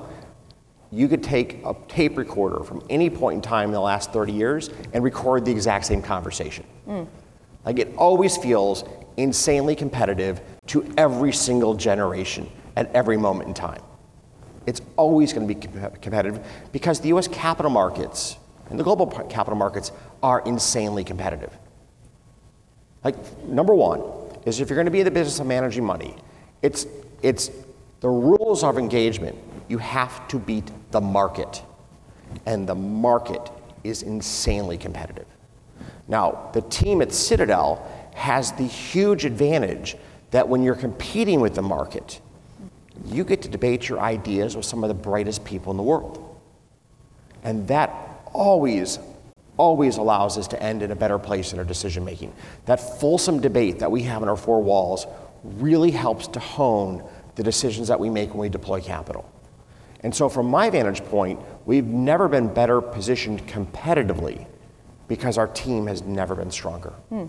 you 0.92 1.08
could 1.08 1.22
take 1.22 1.64
a 1.64 1.74
tape 1.88 2.16
recorder 2.16 2.62
from 2.62 2.82
any 2.88 3.10
point 3.10 3.36
in 3.36 3.42
time 3.42 3.70
in 3.70 3.72
the 3.72 3.80
last 3.80 4.12
30 4.12 4.32
years 4.32 4.70
and 4.92 5.02
record 5.02 5.44
the 5.44 5.50
exact 5.50 5.86
same 5.86 6.02
conversation. 6.02 6.64
Mm. 6.86 7.08
Like 7.64 7.78
it 7.78 7.94
always 7.96 8.36
feels 8.36 8.84
insanely 9.16 9.74
competitive 9.74 10.40
to 10.66 10.86
every 10.96 11.32
single 11.32 11.74
generation 11.74 12.48
at 12.76 12.94
every 12.94 13.16
moment 13.16 13.48
in 13.48 13.54
time. 13.54 13.82
It's 14.66 14.81
always 14.96 15.33
going 15.33 15.46
to 15.46 15.55
be 15.55 15.61
competitive 16.00 16.44
because 16.72 17.00
the 17.00 17.09
US 17.14 17.29
capital 17.29 17.70
markets 17.70 18.37
and 18.68 18.79
the 18.79 18.85
global 18.85 19.07
capital 19.07 19.57
markets 19.57 19.92
are 20.22 20.40
insanely 20.44 21.05
competitive. 21.05 21.57
Like, 23.05 23.16
number 23.44 23.74
one 23.74 24.02
is 24.44 24.61
if 24.61 24.68
you're 24.68 24.76
going 24.76 24.87
to 24.87 24.90
be 24.90 25.00
in 25.00 25.05
the 25.05 25.11
business 25.11 25.38
of 25.38 25.46
managing 25.46 25.85
money, 25.85 26.16
it's, 26.62 26.87
it's 27.22 27.50
the 28.00 28.09
rules 28.09 28.64
of 28.64 28.79
engagement 28.79 29.38
you 29.68 29.79
have 29.79 30.26
to 30.29 30.38
beat 30.38 30.70
the 30.90 31.00
market. 31.00 31.62
And 32.44 32.68
the 32.68 32.74
market 32.74 33.50
is 33.85 34.02
insanely 34.02 34.79
competitive. 34.79 35.26
Now, 36.09 36.50
the 36.52 36.62
team 36.62 37.02
at 37.02 37.12
Citadel 37.12 37.87
has 38.14 38.52
the 38.52 38.66
huge 38.66 39.24
advantage 39.24 39.96
that 40.31 40.48
when 40.48 40.62
you're 40.62 40.74
competing 40.74 41.40
with 41.40 41.55
the 41.55 41.62
market, 41.62 42.20
you 43.04 43.24
get 43.24 43.42
to 43.42 43.48
debate 43.48 43.88
your 43.88 44.00
ideas 44.00 44.56
with 44.56 44.64
some 44.64 44.85
of 44.85 44.88
the 44.88 44.94
brightest 44.94 45.44
people 45.44 45.70
in 45.70 45.76
the 45.76 45.82
world. 45.82 46.22
And 47.42 47.68
that 47.68 47.90
always, 48.32 48.98
always 49.56 49.96
allows 49.96 50.38
us 50.38 50.48
to 50.48 50.62
end 50.62 50.82
in 50.82 50.90
a 50.90 50.96
better 50.96 51.18
place 51.18 51.52
in 51.52 51.59
our 51.59 51.64
decision 51.64 52.04
making. 52.04 52.32
That 52.66 53.00
fulsome 53.00 53.40
debate 53.40 53.78
that 53.78 53.90
we 53.90 54.02
have 54.02 54.22
in 54.22 54.28
our 54.28 54.37
four 54.37 54.62
walls 54.62 55.06
really 55.42 55.90
helps 55.90 56.26
to 56.28 56.40
hone 56.40 57.04
the 57.37 57.42
decisions 57.42 57.88
that 57.88 58.00
we 58.00 58.11
make 58.11 58.30
when 58.30 58.38
we 58.38 58.48
deploy 58.48 58.80
capital. 58.80 59.30
And 60.00 60.14
so, 60.14 60.28
from 60.28 60.46
my 60.46 60.70
vantage 60.70 61.04
point, 61.04 61.40
we've 61.64 61.87
never 61.87 62.28
been 62.28 62.52
better 62.52 62.80
positioned 62.80 63.46
competitively 63.46 64.46
because 65.09 65.38
our 65.38 65.46
team 65.46 65.87
has 65.87 66.02
never 66.02 66.35
been 66.35 66.50
stronger. 66.50 66.90
Hmm. 67.09 67.26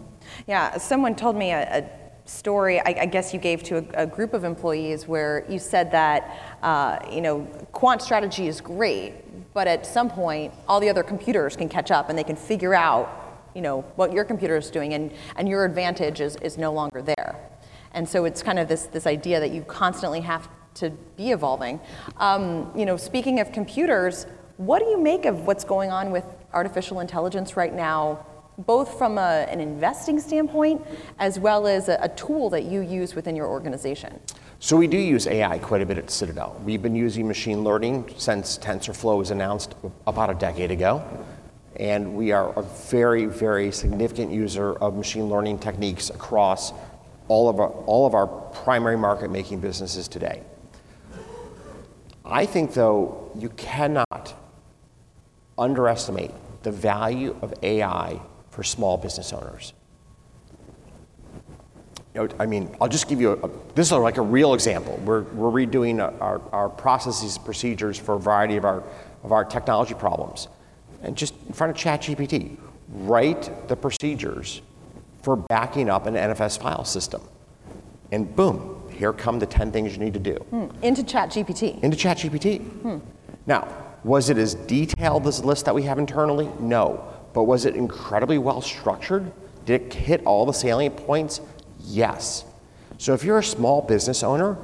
Yeah, 0.48 0.78
someone 0.78 1.16
told 1.16 1.36
me 1.36 1.52
a, 1.52 1.80
a 1.80 1.90
story 2.28 2.80
I, 2.80 2.96
I, 3.02 3.06
guess 3.06 3.34
you 3.34 3.40
gave 3.40 3.64
to 3.64 3.78
a, 3.78 4.04
a, 4.04 4.06
group 4.06 4.34
of 4.34 4.44
employees 4.44 5.08
where 5.08 5.46
you 5.50 5.60
said 5.60 5.92
that 5.92 6.58
uh, 6.62 7.00
you 7.10 7.22
know 7.22 7.42
quant 7.72 8.02
strategy 8.02 8.48
is 8.48 8.60
great, 8.60 9.54
but 9.54 9.68
at 9.68 9.86
some 9.86 10.10
point 10.10 10.54
all 10.68 10.80
the 10.80 10.90
other 10.90 11.04
computers 11.04 11.56
can 11.56 11.70
catch 11.70 11.90
up 11.90 12.10
and 12.10 12.18
they 12.18 12.24
can 12.24 12.36
figure 12.36 12.74
out 12.74 13.40
you 13.56 13.62
know 13.62 13.82
what 13.96 14.12
your 14.14 14.24
computer 14.24 14.58
is 14.58 14.70
doing 14.70 14.94
and, 14.94 15.12
and 15.36 15.48
your 15.48 15.66
advantage 15.66 16.22
is, 16.22 16.36
is 16.38 16.58
no 16.58 16.72
longer 16.72 17.02
there. 17.02 17.36
And 17.94 18.08
so 18.08 18.26
it's 18.26 18.44
kind 18.44 18.60
of 18.60 18.68
this, 18.68 18.84
this 18.84 19.08
idea 19.08 19.40
that 19.40 19.52
you 19.52 19.64
constantly 19.64 20.22
have 20.22 20.48
to 20.76 20.92
be 21.16 21.32
evolving. 21.32 21.80
Um, 22.18 22.72
you 22.76 22.86
know, 22.86 22.98
speaking 22.98 23.40
of 23.40 23.52
computers, 23.52 24.28
what 24.58 24.80
do 24.80 24.86
you 24.86 25.02
make 25.02 25.26
of 25.26 25.48
what's 25.48 25.64
going 25.64 25.90
on 25.90 26.12
with 26.12 26.24
artificial 26.54 27.00
intelligence 27.00 27.58
right 27.58 27.74
now, 27.74 28.26
both 28.58 28.98
from 28.98 29.18
a, 29.18 29.46
an 29.50 29.60
investing 29.60 30.20
standpoint 30.20 30.86
as 31.20 31.40
well 31.40 31.68
as 31.68 31.90
a, 31.90 31.98
a 32.02 32.10
tool 32.10 32.50
that 32.50 32.64
you 32.64 32.82
use 32.82 33.16
within 33.16 33.36
your 33.36 33.48
organization? 33.48 34.20
So 34.60 34.76
we 34.76 34.88
do 34.88 34.98
use 34.98 35.28
AI 35.28 35.60
quite 35.60 35.82
a 35.82 35.86
bit 35.86 35.98
at 35.98 36.10
Citadel. 36.10 36.60
We've 36.66 36.82
been 36.82 36.96
using 36.96 37.28
machine 37.28 37.64
learning 37.64 38.14
since 38.18 38.58
TensorFlow 38.58 39.18
was 39.18 39.30
announced 39.30 39.76
about 40.08 40.32
a 40.32 40.34
decade 40.34 40.72
ago. 40.72 41.04
And 41.76 42.16
we 42.16 42.32
are 42.32 42.58
a 42.58 42.64
very, 42.64 43.26
very 43.26 43.72
significant 43.72 44.32
user 44.32 44.74
of 44.78 44.96
machine 44.96 45.30
learning 45.30 45.60
techniques 45.60 46.10
across 46.10 46.74
all 47.28 47.50
of 47.50 47.60
our, 47.60 47.70
all 47.70 48.08
of 48.08 48.16
our 48.16 48.26
primary 48.26 48.98
market 48.98 49.30
making 49.30 49.60
businesses 49.60 50.08
today. 50.08 50.42
I 52.26 52.46
think, 52.46 52.74
though, 52.74 53.32
you 53.38 53.50
cannot 53.50 54.34
underestimate 55.58 56.32
the 56.64 56.72
value 56.72 57.36
of 57.42 57.54
AI 57.62 58.20
for 58.58 58.64
small 58.64 58.98
business 58.98 59.34
owners. 59.34 59.74
You 62.16 62.24
know, 62.24 62.30
I 62.40 62.48
mean, 62.48 62.76
I'll 62.82 62.88
just 62.88 63.08
give 63.08 63.22
you 63.22 63.34
a, 63.34 63.50
this 63.76 63.86
is 63.86 63.92
like 63.92 64.18
a 64.18 64.24
real 64.24 64.56
example. 64.56 65.00
We're, 65.06 65.22
we're 65.22 65.68
redoing 65.68 66.00
our, 66.20 66.42
our 66.52 66.68
processes 66.68 67.38
procedures 67.38 68.00
for 68.00 68.16
a 68.16 68.20
variety 68.20 68.58
of 68.58 68.66
our, 68.66 68.84
of 69.24 69.32
our 69.32 69.46
technology 69.46 69.94
problems. 69.94 70.48
And 71.04 71.16
just 71.16 71.36
in 71.46 71.54
front 71.54 71.70
of 71.70 71.78
ChatGPT, 71.78 72.58
write 72.90 73.68
the 73.68 73.76
procedures 73.76 74.64
for 75.22 75.36
backing 75.36 75.88
up 75.88 76.08
an 76.08 76.16
NFS 76.16 76.60
file 76.60 76.84
system. 76.84 77.22
And 78.12 78.36
boom, 78.36 78.90
here 78.90 79.14
come 79.14 79.38
the 79.38 79.46
10 79.46 79.72
things 79.72 79.96
you 79.96 80.04
need 80.04 80.16
to 80.16 80.20
do. 80.20 80.34
Hmm. 80.34 80.66
Into 80.82 81.04
ChatGPT. 81.04 81.84
Into 81.84 81.96
ChatGPT. 81.96 82.62
Hmm. 82.64 82.98
Now, 83.46 83.68
was 84.04 84.32
it 84.32 84.40
as 84.40 84.56
detailed 84.56 85.28
as 85.28 85.42
the 85.42 85.46
list 85.46 85.66
that 85.66 85.76
we 85.76 85.84
have 85.84 86.00
internally? 86.00 86.50
No. 86.60 87.17
But 87.38 87.44
was 87.44 87.66
it 87.66 87.76
incredibly 87.76 88.40
well 88.40 88.62
structured? 88.62 89.32
Did 89.68 89.82
it 89.82 89.94
hit 89.94 90.26
all 90.26 90.48
the 90.48 90.54
salient 90.54 90.98
points? 90.98 91.40
Yes. 91.82 92.46
So 92.98 93.14
if 93.14 93.24
you're 93.24 93.38
a 93.38 93.44
small 93.44 93.84
business 93.84 94.24
owner, 94.24 94.58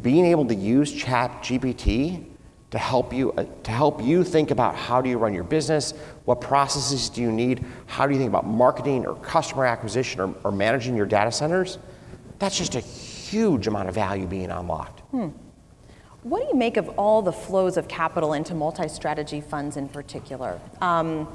being 0.00 0.24
able 0.24 0.46
to 0.46 0.54
use 0.54 0.94
ChatGPT 0.94 2.24
to 2.70 2.78
help 2.78 3.12
you 3.12 3.32
uh, 3.32 3.46
to 3.64 3.70
help 3.72 4.00
you 4.00 4.22
think 4.22 4.52
about 4.52 4.76
how 4.76 5.00
do 5.00 5.10
you 5.10 5.18
run 5.18 5.34
your 5.34 5.42
business, 5.42 5.92
what 6.24 6.40
processes 6.40 7.08
do 7.08 7.20
you 7.20 7.32
need, 7.32 7.64
how 7.86 8.06
do 8.06 8.12
you 8.12 8.18
think 8.20 8.28
about 8.28 8.46
marketing 8.46 9.06
or 9.06 9.16
customer 9.16 9.66
acquisition 9.66 10.20
or, 10.20 10.32
or 10.44 10.52
managing 10.52 10.94
your 10.94 11.06
data 11.06 11.32
centers. 11.32 11.78
That's 12.38 12.56
just 12.56 12.76
a 12.76 12.80
huge 12.80 13.66
amount 13.66 13.88
of 13.88 13.96
value 13.96 14.28
being 14.28 14.52
unlocked. 14.52 15.00
Hmm. 15.10 15.30
What 16.22 16.42
do 16.42 16.48
you 16.48 16.54
make 16.54 16.76
of 16.76 16.90
all 16.90 17.22
the 17.22 17.32
flows 17.32 17.78
of 17.78 17.88
capital 17.88 18.34
into 18.34 18.54
multi-strategy 18.54 19.40
funds 19.40 19.78
in 19.78 19.88
particular? 19.88 20.60
Um, 20.82 21.26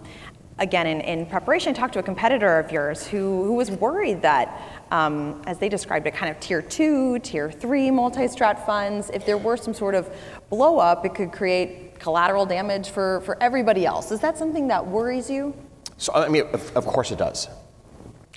again, 0.59 0.87
in, 0.87 1.01
in, 1.01 1.25
preparation, 1.25 1.71
I 1.71 1.73
talked 1.73 1.93
to 1.93 1.99
a 1.99 2.03
competitor 2.03 2.59
of 2.59 2.71
yours 2.71 3.05
who, 3.05 3.43
who 3.43 3.53
was 3.53 3.71
worried 3.71 4.21
that, 4.21 4.61
um, 4.91 5.41
as 5.45 5.57
they 5.57 5.69
described 5.69 6.07
it, 6.07 6.13
kind 6.13 6.31
of 6.31 6.39
tier 6.39 6.61
two, 6.61 7.19
tier 7.19 7.51
three 7.51 7.91
multi-strat 7.91 8.65
funds, 8.65 9.09
if 9.13 9.25
there 9.25 9.37
were 9.37 9.57
some 9.57 9.73
sort 9.73 9.95
of 9.95 10.09
blow 10.49 10.79
up, 10.79 11.05
it 11.05 11.13
could 11.13 11.31
create 11.31 11.99
collateral 11.99 12.45
damage 12.45 12.89
for, 12.89 13.21
for 13.21 13.41
everybody 13.41 13.85
else. 13.85 14.11
Is 14.11 14.19
that 14.21 14.37
something 14.37 14.67
that 14.69 14.85
worries 14.85 15.29
you? 15.29 15.53
So, 15.97 16.13
I 16.13 16.29
mean, 16.29 16.43
of, 16.53 16.75
of 16.75 16.85
course 16.85 17.11
it 17.11 17.17
does. 17.17 17.49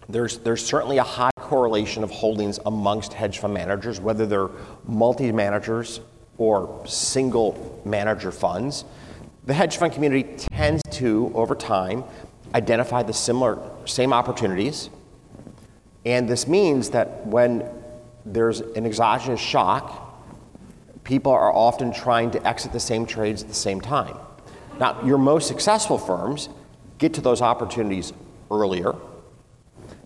There's, 0.09 0.39
there's 0.39 0.65
certainly 0.65 0.99
a 0.99 1.05
high 1.05 1.31
correlation 1.37 2.03
of 2.03 2.11
holdings 2.11 2.59
amongst 2.67 3.13
hedge 3.13 3.39
fund 3.39 3.55
managers, 3.55 4.01
whether 4.01 4.27
they're 4.27 4.51
multi 4.85 5.31
managers 5.33 6.01
or 6.39 6.83
single 6.87 7.83
manager 7.85 8.31
funds. 8.31 8.85
The 9.49 9.55
hedge 9.55 9.79
fund 9.79 9.95
community 9.95 10.25
tends 10.53 10.83
to, 10.91 11.33
over 11.35 11.55
time, 11.55 12.05
identify 12.55 13.03
the 13.03 13.15
similar 13.15 13.59
same 13.87 14.13
opportunities. 14.13 14.91
And 16.05 16.29
this 16.29 16.47
means 16.47 16.91
that 16.91 17.27
when 17.27 17.67
there's 18.27 18.61
an 18.61 18.85
exogenous 18.85 19.41
shock, 19.41 20.23
people 21.03 21.33
are 21.33 21.51
often 21.51 21.95
trying 21.95 22.31
to 22.33 22.47
exit 22.47 22.73
the 22.73 22.81
same 22.81 23.07
trades 23.07 23.41
at 23.41 23.49
the 23.49 23.55
same 23.55 23.81
time. 23.81 24.19
Now, 24.79 25.03
your 25.03 25.17
most 25.17 25.49
successful 25.49 25.97
firms 25.97 26.51
get 26.99 27.15
to 27.15 27.23
those 27.23 27.41
opportunities 27.41 28.13
earlier. 28.51 28.97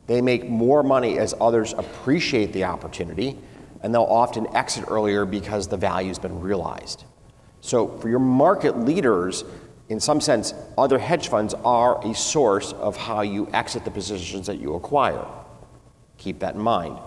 They 0.07 0.21
make 0.21 0.49
more 0.49 0.85
money 0.85 1.19
as 1.19 1.35
others 1.41 1.73
appreciate 1.73 2.53
the 2.53 2.63
opportunity, 2.63 3.37
and 3.83 3.93
they'll 3.93 4.05
often 4.05 4.47
exit 4.55 4.85
earlier 4.87 5.25
because 5.25 5.67
the 5.67 5.77
value's 5.77 6.21
been 6.21 6.39
realized. 6.41 7.07
So, 7.63 7.89
for 7.99 8.09
your 8.09 8.19
market 8.19 8.81
leaders, 8.81 9.45
in 9.89 10.01
some 10.01 10.21
sense, 10.21 10.53
other 10.77 10.99
hedge 10.99 11.29
funds 11.29 11.55
are 11.65 12.05
a 12.05 12.13
source 12.15 12.73
of 12.73 12.97
how 12.97 13.23
you 13.23 13.49
exit 13.53 13.85
the 13.85 13.91
positions 13.91 14.49
that 14.49 14.59
you 14.59 14.75
acquire. 14.75 15.25
Keep 16.19 16.41
that 16.41 16.57
in 16.57 16.61
mind. 16.61 16.99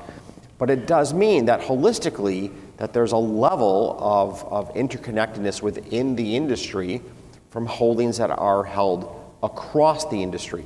But 0.57 0.69
it 0.69 0.87
does 0.87 1.13
mean 1.13 1.45
that 1.45 1.59
holistically, 1.59 2.53
that 2.77 2.93
there's 2.93 3.11
a 3.11 3.17
level 3.17 3.97
of, 3.99 4.43
of 4.45 4.73
interconnectedness 4.75 5.61
within 5.61 6.15
the 6.15 6.35
industry 6.35 7.01
from 7.49 7.65
holdings 7.65 8.17
that 8.17 8.31
are 8.31 8.63
held 8.63 9.13
across 9.43 10.05
the 10.09 10.23
industry. 10.23 10.65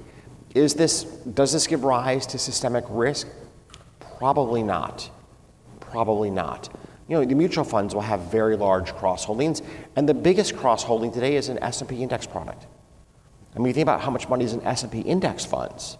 Is 0.53 0.75
this, 0.75 1.03
does 1.03 1.51
this 1.51 1.65
give 1.65 1.83
rise 1.83 2.27
to 2.27 2.37
systemic 2.37 2.85
risk? 2.89 3.27
Probably 4.17 4.61
not. 4.61 5.09
Probably 5.79 6.29
not. 6.29 6.69
You 7.09 7.15
know, 7.15 7.25
the 7.25 7.33
mutual 7.33 7.63
funds 7.63 7.95
will 7.95 8.03
have 8.03 8.31
very 8.31 8.55
large 8.55 8.93
cross 8.95 9.25
holdings, 9.25 9.63
and 9.95 10.07
the 10.07 10.13
biggest 10.13 10.55
cross 10.55 10.83
holding 10.83 11.11
today 11.11 11.37
is 11.37 11.49
an 11.49 11.57
S&P 11.57 12.03
index 12.03 12.27
product. 12.27 12.67
I 13.55 13.57
mean, 13.57 13.65
you 13.65 13.73
think 13.73 13.83
about 13.83 14.01
how 14.01 14.11
much 14.11 14.29
money 14.29 14.45
is 14.45 14.53
in 14.53 14.61
S&P 14.61 14.99
index 15.01 15.43
funds, 15.43 15.97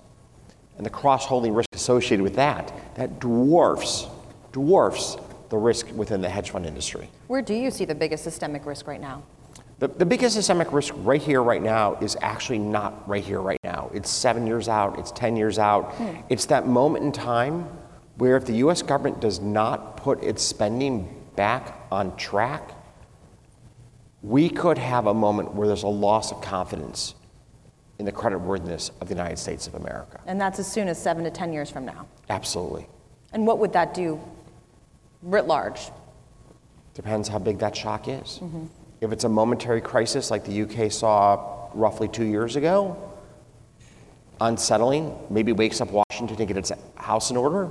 and 0.77 0.85
the 0.85 0.89
cross 0.91 1.25
holding 1.25 1.55
risk 1.55 1.67
associated 1.73 2.21
with 2.21 2.35
that, 2.35 2.71
that 2.95 3.19
dwarfs, 3.19 4.05
dwarfs 4.51 5.17
the 5.49 5.57
risk 5.57 5.87
within 5.95 6.21
the 6.21 6.29
hedge 6.29 6.51
fund 6.51 6.67
industry. 6.67 7.09
Where 7.25 7.41
do 7.41 7.55
you 7.55 7.71
see 7.71 7.85
the 7.85 7.95
biggest 7.95 8.23
systemic 8.23 8.67
risk 8.67 8.85
right 8.85 9.01
now? 9.01 9.23
The, 9.79 9.87
the 9.87 10.05
biggest 10.05 10.35
systemic 10.35 10.71
risk 10.71 10.93
right 10.97 11.21
here, 11.21 11.41
right 11.41 11.63
now, 11.63 11.95
is 11.95 12.17
actually 12.21 12.59
not 12.59 13.09
right 13.09 13.23
here, 13.23 13.41
right 13.41 13.59
now. 13.63 13.89
It's 13.95 14.11
seven 14.11 14.45
years 14.45 14.69
out, 14.69 14.99
it's 14.99 15.11
10 15.13 15.35
years 15.35 15.57
out. 15.57 15.95
Hmm. 15.95 16.17
It's 16.29 16.45
that 16.47 16.67
moment 16.67 17.03
in 17.03 17.11
time 17.11 17.67
where 18.19 18.35
if 18.35 18.45
the 18.45 18.55
US 18.55 18.81
government 18.81 19.21
does 19.21 19.39
not 19.39 19.95
put 19.95 20.21
its 20.21 20.43
spending 20.43 21.23
back 21.37 21.73
on 21.89 22.15
track, 22.17 22.71
we 24.21 24.49
could 24.49 24.77
have 24.77 25.07
a 25.07 25.13
moment 25.13 25.53
where 25.55 25.67
there's 25.67 25.83
a 25.83 25.87
loss 25.87 26.33
of 26.33 26.41
confidence 26.41 27.15
in 27.97 28.03
the 28.03 28.11
creditworthiness 28.11 28.91
of 28.99 29.07
the 29.07 29.13
United 29.13 29.39
States 29.39 29.67
of 29.67 29.75
America. 29.75 30.19
And 30.25 30.39
that's 30.39 30.59
as 30.59 30.69
soon 30.69 30.89
as 30.89 31.01
seven 31.01 31.23
to 31.23 31.31
10 31.31 31.53
years 31.53 31.71
from 31.71 31.85
now? 31.85 32.07
Absolutely. 32.29 32.87
And 33.31 33.47
what 33.47 33.57
would 33.59 33.71
that 33.73 33.93
do 33.93 34.19
writ 35.21 35.47
large? 35.47 35.79
Depends 36.95 37.29
how 37.29 37.39
big 37.39 37.59
that 37.59 37.73
shock 37.73 38.09
is. 38.09 38.39
Mm-hmm. 38.41 38.65
If 38.99 39.13
it's 39.13 39.23
a 39.23 39.29
momentary 39.29 39.79
crisis 39.79 40.29
like 40.29 40.43
the 40.43 40.63
UK 40.63 40.91
saw 40.91 41.69
roughly 41.73 42.09
two 42.09 42.25
years 42.25 42.57
ago, 42.57 42.97
unsettling, 44.41 45.17
maybe 45.29 45.53
wakes 45.53 45.79
up 45.79 45.89
Washington 45.91 46.35
to 46.35 46.45
get 46.45 46.57
its 46.57 46.73
house 46.95 47.31
in 47.31 47.37
order, 47.37 47.69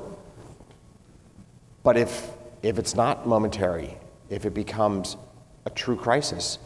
but 1.82 1.96
if, 1.96 2.30
if 2.62 2.78
it's 2.78 2.94
not 2.94 3.26
momentary, 3.26 3.96
if 4.30 4.44
it 4.44 4.54
becomes 4.54 5.16
a 5.64 5.70
true 5.70 5.96
crisis, 5.96 6.58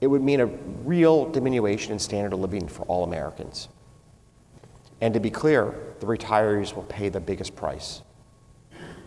it 0.00 0.06
would 0.06 0.22
mean 0.22 0.40
a 0.40 0.46
real 0.46 1.30
diminution 1.30 1.92
in 1.92 1.98
standard 1.98 2.32
of 2.32 2.40
living 2.40 2.68
for 2.68 2.82
all 2.82 3.04
Americans. 3.04 3.68
And 5.00 5.14
to 5.14 5.20
be 5.20 5.30
clear, 5.30 5.74
the 6.00 6.06
retirees 6.06 6.74
will 6.74 6.84
pay 6.84 7.08
the 7.08 7.20
biggest 7.20 7.54
price. 7.54 8.02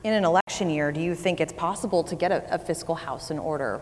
In 0.04 0.14
an 0.14 0.26
election 0.26 0.70
year, 0.70 0.92
do 0.92 1.00
you 1.00 1.16
think 1.16 1.40
it's 1.40 1.54
possible 1.54 2.04
to 2.04 2.16
get 2.16 2.32
a, 2.32 2.54
a 2.54 2.58
fiscal 2.58 2.96
house 2.96 3.30
in 3.30 3.38
order? 3.38 3.82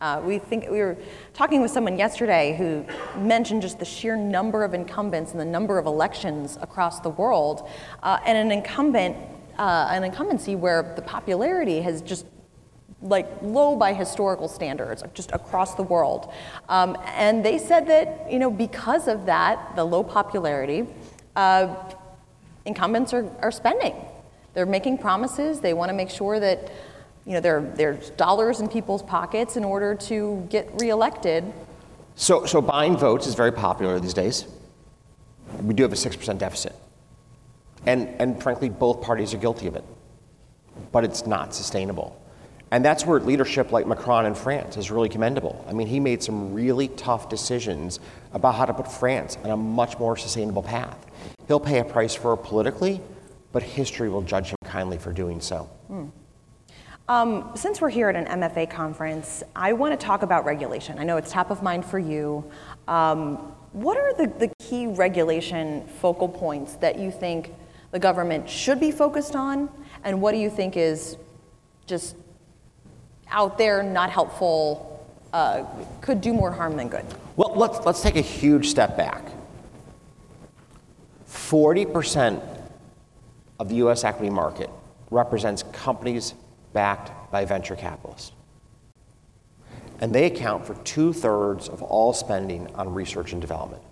Uh, 0.00 0.22
we 0.24 0.38
think 0.38 0.70
we 0.70 0.78
were 0.78 0.96
talking 1.34 1.60
with 1.60 1.70
someone 1.70 1.98
yesterday 1.98 2.56
who 2.56 2.86
mentioned 3.20 3.60
just 3.60 3.78
the 3.78 3.84
sheer 3.84 4.16
number 4.16 4.64
of 4.64 4.72
incumbents 4.72 5.32
and 5.32 5.40
the 5.40 5.44
number 5.44 5.78
of 5.78 5.86
elections 5.86 6.56
across 6.62 7.00
the 7.00 7.10
world, 7.10 7.68
uh, 8.02 8.18
and 8.24 8.38
an 8.38 8.50
incumbent 8.50 9.16
uh, 9.60 9.88
an 9.90 10.02
incumbency 10.02 10.56
where 10.56 10.94
the 10.96 11.02
popularity 11.02 11.82
has 11.82 12.00
just 12.00 12.24
like 13.02 13.28
low 13.42 13.76
by 13.76 13.92
historical 13.92 14.48
standards, 14.48 15.02
just 15.14 15.30
across 15.32 15.74
the 15.74 15.82
world. 15.82 16.32
Um, 16.68 16.96
and 17.04 17.44
they 17.44 17.58
said 17.58 17.86
that, 17.88 18.30
you 18.30 18.38
know, 18.38 18.50
because 18.50 19.06
of 19.06 19.26
that, 19.26 19.76
the 19.76 19.84
low 19.84 20.02
popularity, 20.02 20.86
uh, 21.36 21.74
incumbents 22.64 23.12
are, 23.12 23.30
are 23.40 23.52
spending. 23.52 23.94
They're 24.54 24.66
making 24.66 24.98
promises. 24.98 25.60
They 25.60 25.74
want 25.74 25.90
to 25.90 25.94
make 25.94 26.10
sure 26.10 26.40
that, 26.40 26.72
you 27.26 27.34
know, 27.34 27.40
there, 27.40 27.60
there's 27.60 28.10
dollars 28.10 28.60
in 28.60 28.68
people's 28.68 29.02
pockets 29.02 29.56
in 29.56 29.64
order 29.64 29.94
to 29.94 30.46
get 30.50 30.68
reelected. 30.80 31.44
So, 32.16 32.46
so 32.46 32.60
buying 32.60 32.96
votes 32.96 33.26
is 33.26 33.34
very 33.34 33.52
popular 33.52 34.00
these 34.00 34.14
days. 34.14 34.46
We 35.62 35.74
do 35.74 35.82
have 35.82 35.92
a 35.92 35.96
6% 35.96 36.38
deficit. 36.38 36.74
And, 37.86 38.08
and 38.20 38.42
frankly, 38.42 38.68
both 38.68 39.00
parties 39.00 39.34
are 39.34 39.38
guilty 39.38 39.66
of 39.66 39.76
it. 39.76 39.84
But 40.92 41.04
it's 41.04 41.26
not 41.26 41.54
sustainable. 41.54 42.20
And 42.72 42.84
that's 42.84 43.04
where 43.04 43.18
leadership 43.18 43.72
like 43.72 43.86
Macron 43.86 44.26
in 44.26 44.34
France 44.34 44.76
is 44.76 44.90
really 44.90 45.08
commendable. 45.08 45.64
I 45.68 45.72
mean, 45.72 45.88
he 45.88 45.98
made 45.98 46.22
some 46.22 46.54
really 46.54 46.88
tough 46.88 47.28
decisions 47.28 47.98
about 48.32 48.54
how 48.54 48.64
to 48.64 48.72
put 48.72 48.90
France 48.90 49.36
on 49.42 49.50
a 49.50 49.56
much 49.56 49.98
more 49.98 50.16
sustainable 50.16 50.62
path. 50.62 51.06
He'll 51.48 51.58
pay 51.58 51.80
a 51.80 51.84
price 51.84 52.14
for 52.14 52.34
it 52.34 52.38
politically, 52.38 53.00
but 53.50 53.62
history 53.62 54.08
will 54.08 54.22
judge 54.22 54.50
him 54.50 54.56
kindly 54.64 54.98
for 54.98 55.12
doing 55.12 55.40
so. 55.40 55.68
Mm. 55.90 56.10
Um, 57.08 57.50
since 57.56 57.80
we're 57.80 57.90
here 57.90 58.08
at 58.08 58.14
an 58.14 58.26
MFA 58.40 58.70
conference, 58.70 59.42
I 59.56 59.72
want 59.72 59.98
to 59.98 60.06
talk 60.06 60.22
about 60.22 60.44
regulation. 60.44 60.96
I 60.96 61.02
know 61.02 61.16
it's 61.16 61.32
top 61.32 61.50
of 61.50 61.60
mind 61.60 61.84
for 61.84 61.98
you. 61.98 62.48
Um, 62.86 63.52
what 63.72 63.96
are 63.96 64.14
the, 64.14 64.28
the 64.28 64.52
key 64.60 64.86
regulation 64.86 65.88
focal 66.00 66.28
points 66.28 66.74
that 66.76 67.00
you 67.00 67.10
think 67.10 67.52
the 67.90 67.98
government 67.98 68.48
should 68.48 68.80
be 68.80 68.90
focused 68.90 69.34
on, 69.34 69.68
and 70.04 70.20
what 70.20 70.32
do 70.32 70.38
you 70.38 70.50
think 70.50 70.76
is 70.76 71.16
just 71.86 72.16
out 73.28 73.58
there, 73.58 73.82
not 73.82 74.10
helpful, 74.10 75.06
uh, 75.32 75.64
could 76.00 76.20
do 76.20 76.32
more 76.32 76.50
harm 76.50 76.76
than 76.76 76.88
good? 76.88 77.04
Well, 77.36 77.54
let's, 77.54 77.84
let's 77.84 78.02
take 78.02 78.16
a 78.16 78.20
huge 78.20 78.68
step 78.68 78.96
back. 78.96 79.24
40% 81.28 82.40
of 83.58 83.68
the 83.68 83.76
US 83.76 84.04
equity 84.04 84.30
market 84.30 84.70
represents 85.10 85.62
companies 85.72 86.34
backed 86.72 87.30
by 87.30 87.44
venture 87.44 87.76
capitalists. 87.76 88.32
And 90.00 90.14
they 90.14 90.24
account 90.24 90.64
for 90.64 90.74
two 90.76 91.12
thirds 91.12 91.68
of 91.68 91.82
all 91.82 92.12
spending 92.12 92.74
on 92.74 92.94
research 92.94 93.32
and 93.32 93.40
development. 93.40 93.82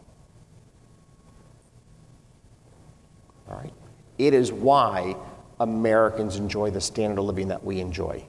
All 3.49 3.57
right. 3.57 3.73
It 4.19 4.35
is 4.35 4.53
why 4.53 5.17
Americans 5.61 6.37
enjoy 6.37 6.71
the 6.71 6.81
standard 6.81 7.19
of 7.21 7.27
living 7.27 7.49
that 7.49 7.65
we 7.65 7.81
enjoy. 7.81 8.25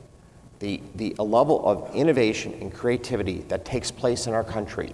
The, 0.60 0.82
the 0.96 1.16
level 1.18 1.66
of 1.66 1.96
innovation 1.96 2.54
and 2.62 2.74
creativity 2.74 3.40
that 3.48 3.66
takes 3.66 3.92
place 3.92 4.28
in 4.28 4.34
our 4.34 4.44
country, 4.44 4.94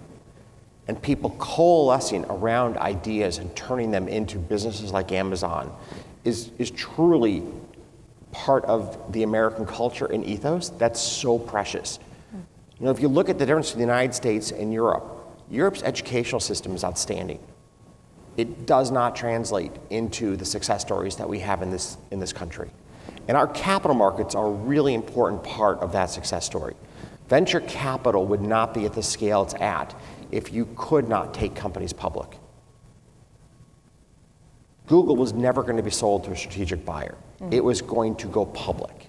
and 0.88 1.02
people 1.02 1.32
coalescing 1.40 2.26
around 2.26 2.78
ideas 2.78 3.40
and 3.40 3.54
turning 3.56 3.92
them 3.92 4.08
into 4.08 4.38
businesses 4.38 4.92
like 4.92 5.12
Amazon, 5.12 5.76
is, 6.24 6.52
is 6.60 6.72
truly 6.72 7.44
part 8.32 8.64
of 8.66 9.12
the 9.12 9.24
American 9.24 9.66
culture 9.66 10.06
and 10.06 10.26
ethos 10.26 10.70
that's 10.70 11.02
so 11.02 11.40
precious. 11.40 12.00
You 12.80 12.86
know, 12.86 12.92
if 12.92 13.00
you 13.00 13.08
look 13.08 13.30
at 13.30 13.40
the 13.40 13.46
difference 13.46 13.70
between 13.70 13.88
the 13.88 13.94
United 13.94 14.14
States 14.14 14.52
and 14.52 14.74
Europe, 14.74 15.04
Europe's 15.50 15.82
educational 15.84 16.42
system 16.42 16.76
is 16.76 16.84
outstanding. 16.84 17.40
It 18.38 18.66
does 18.66 18.92
not 18.92 19.16
translate 19.16 19.72
into 19.90 20.36
the 20.36 20.46
success 20.46 20.82
stories 20.82 21.16
that 21.18 21.28
we 21.28 21.40
have 21.40 21.62
in 21.62 21.72
this, 21.72 21.98
in 22.12 22.20
this 22.20 22.34
country. 22.34 22.70
And 23.28 23.38
our 23.38 23.48
capital 23.48 23.96
markets 23.96 24.36
are 24.36 24.48
a 24.48 24.52
really 24.52 24.94
important 24.94 25.44
part 25.44 25.80
of 25.80 25.92
that 25.94 26.10
success 26.10 26.46
story. 26.46 26.76
Venture 27.28 27.62
capital 27.62 28.26
would 28.28 28.42
not 28.42 28.74
be 28.74 28.86
at 28.86 28.94
the 28.94 29.02
scale 29.02 29.44
it's 29.44 29.56
at 29.56 29.96
if 30.32 30.54
you 30.54 30.68
could 30.76 31.10
not 31.10 31.34
take 31.34 31.56
companies 31.56 31.94
public. 31.94 32.38
Google 34.88 35.16
was 35.16 35.34
never 35.34 35.64
going 35.64 35.78
to 35.78 35.84
be 35.84 35.90
sold 35.90 36.24
to 36.26 36.32
a 36.32 36.36
strategic 36.36 36.86
buyer. 36.86 37.16
Mm-hmm. 37.40 37.54
It 37.54 37.64
was 37.64 37.82
going 37.82 38.16
to 38.18 38.28
go 38.28 38.46
public. 38.46 39.08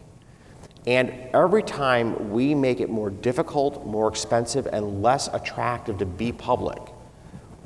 And 0.86 1.12
every 1.34 1.62
time 1.62 2.30
we 2.30 2.54
make 2.54 2.80
it 2.80 2.88
more 2.88 3.10
difficult, 3.10 3.84
more 3.84 4.08
expensive, 4.08 4.66
and 4.66 5.02
less 5.02 5.28
attractive 5.32 5.98
to 5.98 6.06
be 6.06 6.32
public, 6.32 6.78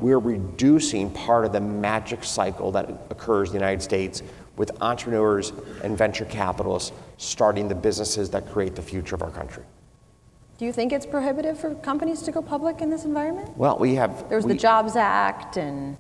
we're 0.01 0.19
reducing 0.19 1.11
part 1.11 1.45
of 1.45 1.53
the 1.53 1.61
magic 1.61 2.25
cycle 2.25 2.73
that 2.73 2.89
occurs 3.11 3.49
in 3.49 3.55
the 3.55 3.59
United 3.61 3.83
States 3.83 4.23
with 4.57 4.71
entrepreneurs 4.83 5.53
and 5.83 5.97
venture 5.97 6.25
capitalists 6.25 6.93
starting 7.19 7.69
the 7.69 7.75
businesses 7.75 8.31
that 8.31 8.51
create 8.51 8.75
the 8.75 8.83
future 8.83 9.15
of 9.15 9.23
our 9.23 9.31
country. 9.31 9.63
Do 10.59 10.67
you 10.67 10.73
think 10.73 10.93
it's 10.93 11.07
prohibitive 11.07 11.59
for 11.59 11.75
companies 11.77 12.21
to 12.23 12.33
go 12.33 12.43
public 12.43 12.83
in 12.83 12.91
this 12.91 13.05
environment? 13.05 13.57
Well, 13.57 13.79
we 13.79 13.95
have. 13.95 14.29
There's 14.29 14.45
we, 14.45 14.53
the 14.53 14.59
Jobs 14.59 14.95
Act 14.97 15.57
and, 15.57 15.97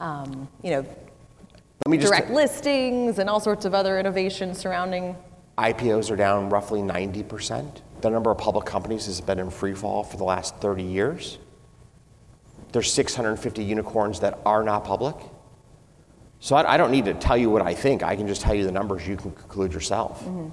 um, 0.00 0.48
you 0.62 0.70
know, 0.70 0.86
direct 1.86 2.28
t- 2.28 2.34
listings 2.34 3.18
and 3.18 3.28
all 3.28 3.40
sorts 3.40 3.66
of 3.66 3.74
other 3.74 3.98
innovations 3.98 4.58
surrounding 4.58 5.14
IPOs 5.58 6.10
are 6.10 6.16
down 6.16 6.48
roughly 6.48 6.80
90%. 6.80 7.82
The 8.00 8.10
number 8.10 8.30
of 8.30 8.38
public 8.38 8.64
companies 8.64 9.06
has 9.06 9.20
been 9.20 9.38
in 9.38 9.50
free 9.50 9.74
fall 9.74 10.02
for 10.02 10.16
the 10.16 10.24
last 10.24 10.56
30 10.56 10.82
years. 10.82 11.38
There's 12.72 12.92
650 12.92 13.62
unicorns 13.62 14.20
that 14.20 14.38
are 14.44 14.62
not 14.62 14.84
public. 14.84 15.16
So 16.40 16.56
I, 16.56 16.74
I 16.74 16.76
don't 16.76 16.90
need 16.90 17.04
to 17.04 17.14
tell 17.14 17.36
you 17.36 17.50
what 17.50 17.62
I 17.62 17.74
think. 17.74 18.02
I 18.02 18.16
can 18.16 18.26
just 18.26 18.40
tell 18.40 18.54
you 18.54 18.64
the 18.64 18.72
numbers. 18.72 19.06
You 19.06 19.16
can 19.16 19.32
conclude 19.32 19.72
yourself. 19.72 20.20
Mm-hmm. 20.24 20.48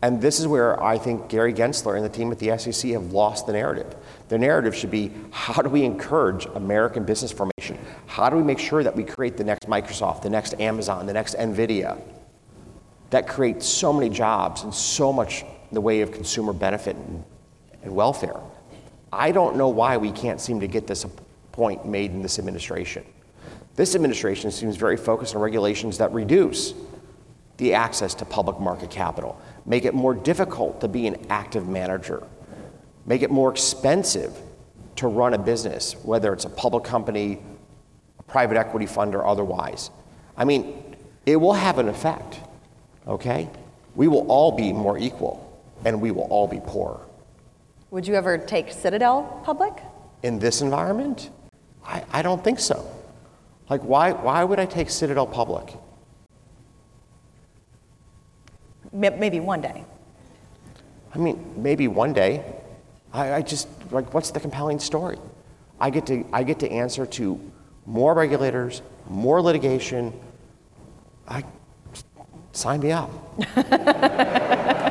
And 0.00 0.22
this 0.22 0.38
is 0.38 0.46
where 0.46 0.80
I 0.82 0.96
think 0.96 1.28
Gary 1.28 1.52
Gensler 1.52 1.96
and 1.96 2.04
the 2.04 2.08
team 2.08 2.30
at 2.30 2.38
the 2.38 2.56
SEC 2.56 2.92
have 2.92 3.12
lost 3.12 3.46
the 3.46 3.52
narrative. 3.52 3.96
The 4.28 4.38
narrative 4.38 4.74
should 4.74 4.92
be 4.92 5.10
how 5.32 5.60
do 5.60 5.68
we 5.68 5.82
encourage 5.82 6.46
American 6.46 7.04
business 7.04 7.32
formation? 7.32 7.78
How 8.06 8.30
do 8.30 8.36
we 8.36 8.44
make 8.44 8.60
sure 8.60 8.84
that 8.84 8.94
we 8.94 9.02
create 9.02 9.36
the 9.36 9.44
next 9.44 9.68
Microsoft, 9.68 10.22
the 10.22 10.30
next 10.30 10.60
Amazon, 10.60 11.06
the 11.06 11.12
next 11.12 11.36
NVIDIA? 11.36 12.00
that 13.10 13.26
create 13.26 13.62
so 13.62 13.92
many 13.92 14.10
jobs 14.10 14.62
and 14.62 14.74
so 14.74 15.12
much 15.12 15.42
in 15.42 15.74
the 15.74 15.80
way 15.80 16.00
of 16.00 16.12
consumer 16.12 16.52
benefit 16.52 16.96
and, 16.96 17.24
and 17.82 17.94
welfare. 17.94 18.38
I 19.12 19.32
don't 19.32 19.56
know 19.56 19.68
why 19.68 19.96
we 19.96 20.12
can't 20.12 20.40
seem 20.40 20.60
to 20.60 20.66
get 20.66 20.86
this 20.86 21.06
point 21.52 21.86
made 21.86 22.10
in 22.12 22.22
this 22.22 22.38
administration. 22.38 23.04
This 23.74 23.94
administration 23.94 24.50
seems 24.50 24.76
very 24.76 24.96
focused 24.96 25.34
on 25.34 25.42
regulations 25.42 25.98
that 25.98 26.12
reduce 26.12 26.74
the 27.56 27.74
access 27.74 28.14
to 28.14 28.24
public 28.24 28.60
market 28.60 28.90
capital, 28.90 29.40
make 29.66 29.84
it 29.84 29.94
more 29.94 30.14
difficult 30.14 30.80
to 30.80 30.88
be 30.88 31.06
an 31.06 31.26
active 31.28 31.68
manager, 31.68 32.22
make 33.06 33.22
it 33.22 33.30
more 33.30 33.50
expensive 33.50 34.36
to 34.96 35.08
run 35.08 35.34
a 35.34 35.38
business, 35.38 35.94
whether 36.04 36.32
it's 36.32 36.44
a 36.44 36.50
public 36.50 36.84
company, 36.84 37.40
a 38.18 38.22
private 38.24 38.56
equity 38.56 38.86
fund, 38.86 39.14
or 39.14 39.26
otherwise. 39.26 39.90
I 40.36 40.44
mean, 40.44 40.96
it 41.26 41.36
will 41.36 41.54
have 41.54 41.78
an 41.78 41.88
effect 41.88 42.40
okay? 43.08 43.48
We 43.96 44.06
will 44.06 44.30
all 44.30 44.52
be 44.52 44.72
more 44.72 44.98
equal 44.98 45.44
and 45.84 46.00
we 46.00 46.10
will 46.10 46.24
all 46.24 46.46
be 46.46 46.60
poorer. 46.60 47.00
Would 47.90 48.06
you 48.06 48.14
ever 48.14 48.36
take 48.38 48.70
Citadel 48.72 49.40
public? 49.44 49.82
In 50.22 50.38
this 50.38 50.60
environment? 50.60 51.30
I, 51.84 52.04
I 52.12 52.22
don't 52.22 52.42
think 52.42 52.58
so. 52.58 52.86
Like, 53.70 53.82
why, 53.82 54.12
why 54.12 54.44
would 54.44 54.58
I 54.58 54.66
take 54.66 54.90
Citadel 54.90 55.26
public? 55.26 55.74
Maybe 58.92 59.40
one 59.40 59.60
day. 59.60 59.84
I 61.14 61.18
mean, 61.18 61.54
maybe 61.56 61.88
one 61.88 62.12
day. 62.12 62.44
I, 63.12 63.34
I 63.34 63.42
just, 63.42 63.68
like, 63.90 64.12
what's 64.12 64.30
the 64.30 64.40
compelling 64.40 64.78
story? 64.78 65.18
I 65.80 65.90
get, 65.90 66.06
to, 66.06 66.24
I 66.32 66.42
get 66.42 66.58
to 66.60 66.70
answer 66.70 67.06
to 67.06 67.40
more 67.86 68.14
regulators, 68.14 68.82
more 69.08 69.40
litigation. 69.40 70.12
I, 71.26 71.44
Sign 72.52 72.80
me 72.80 72.90
up. 72.90 73.10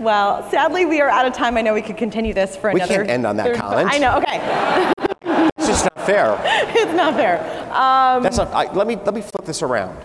well, 0.00 0.48
sadly, 0.50 0.84
we 0.84 1.00
are 1.00 1.08
out 1.08 1.26
of 1.26 1.32
time. 1.32 1.56
I 1.56 1.62
know 1.62 1.74
we 1.74 1.82
could 1.82 1.96
continue 1.96 2.34
this 2.34 2.56
for 2.56 2.72
we 2.72 2.80
another. 2.80 2.92
We 2.92 2.98
can't 2.98 3.10
end 3.10 3.26
on 3.26 3.36
that, 3.36 3.56
Collins. 3.56 3.90
I 3.92 3.98
know. 3.98 4.18
Okay. 4.18 5.50
it's 5.56 5.66
just 5.66 5.84
not 5.84 6.06
fair. 6.06 6.38
it's 6.44 6.94
not 6.94 7.14
fair. 7.14 7.40
Um, 7.72 8.22
That's 8.22 8.36
not. 8.36 8.48
I, 8.52 8.72
let 8.72 8.86
me 8.86 8.96
let 8.96 9.14
me 9.14 9.20
flip 9.20 9.44
this 9.44 9.62
around. 9.62 9.96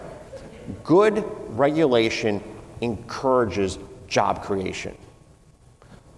Good 0.84 1.24
regulation 1.50 2.44
encourages 2.82 3.80
job 4.08 4.44
creation. 4.44 4.98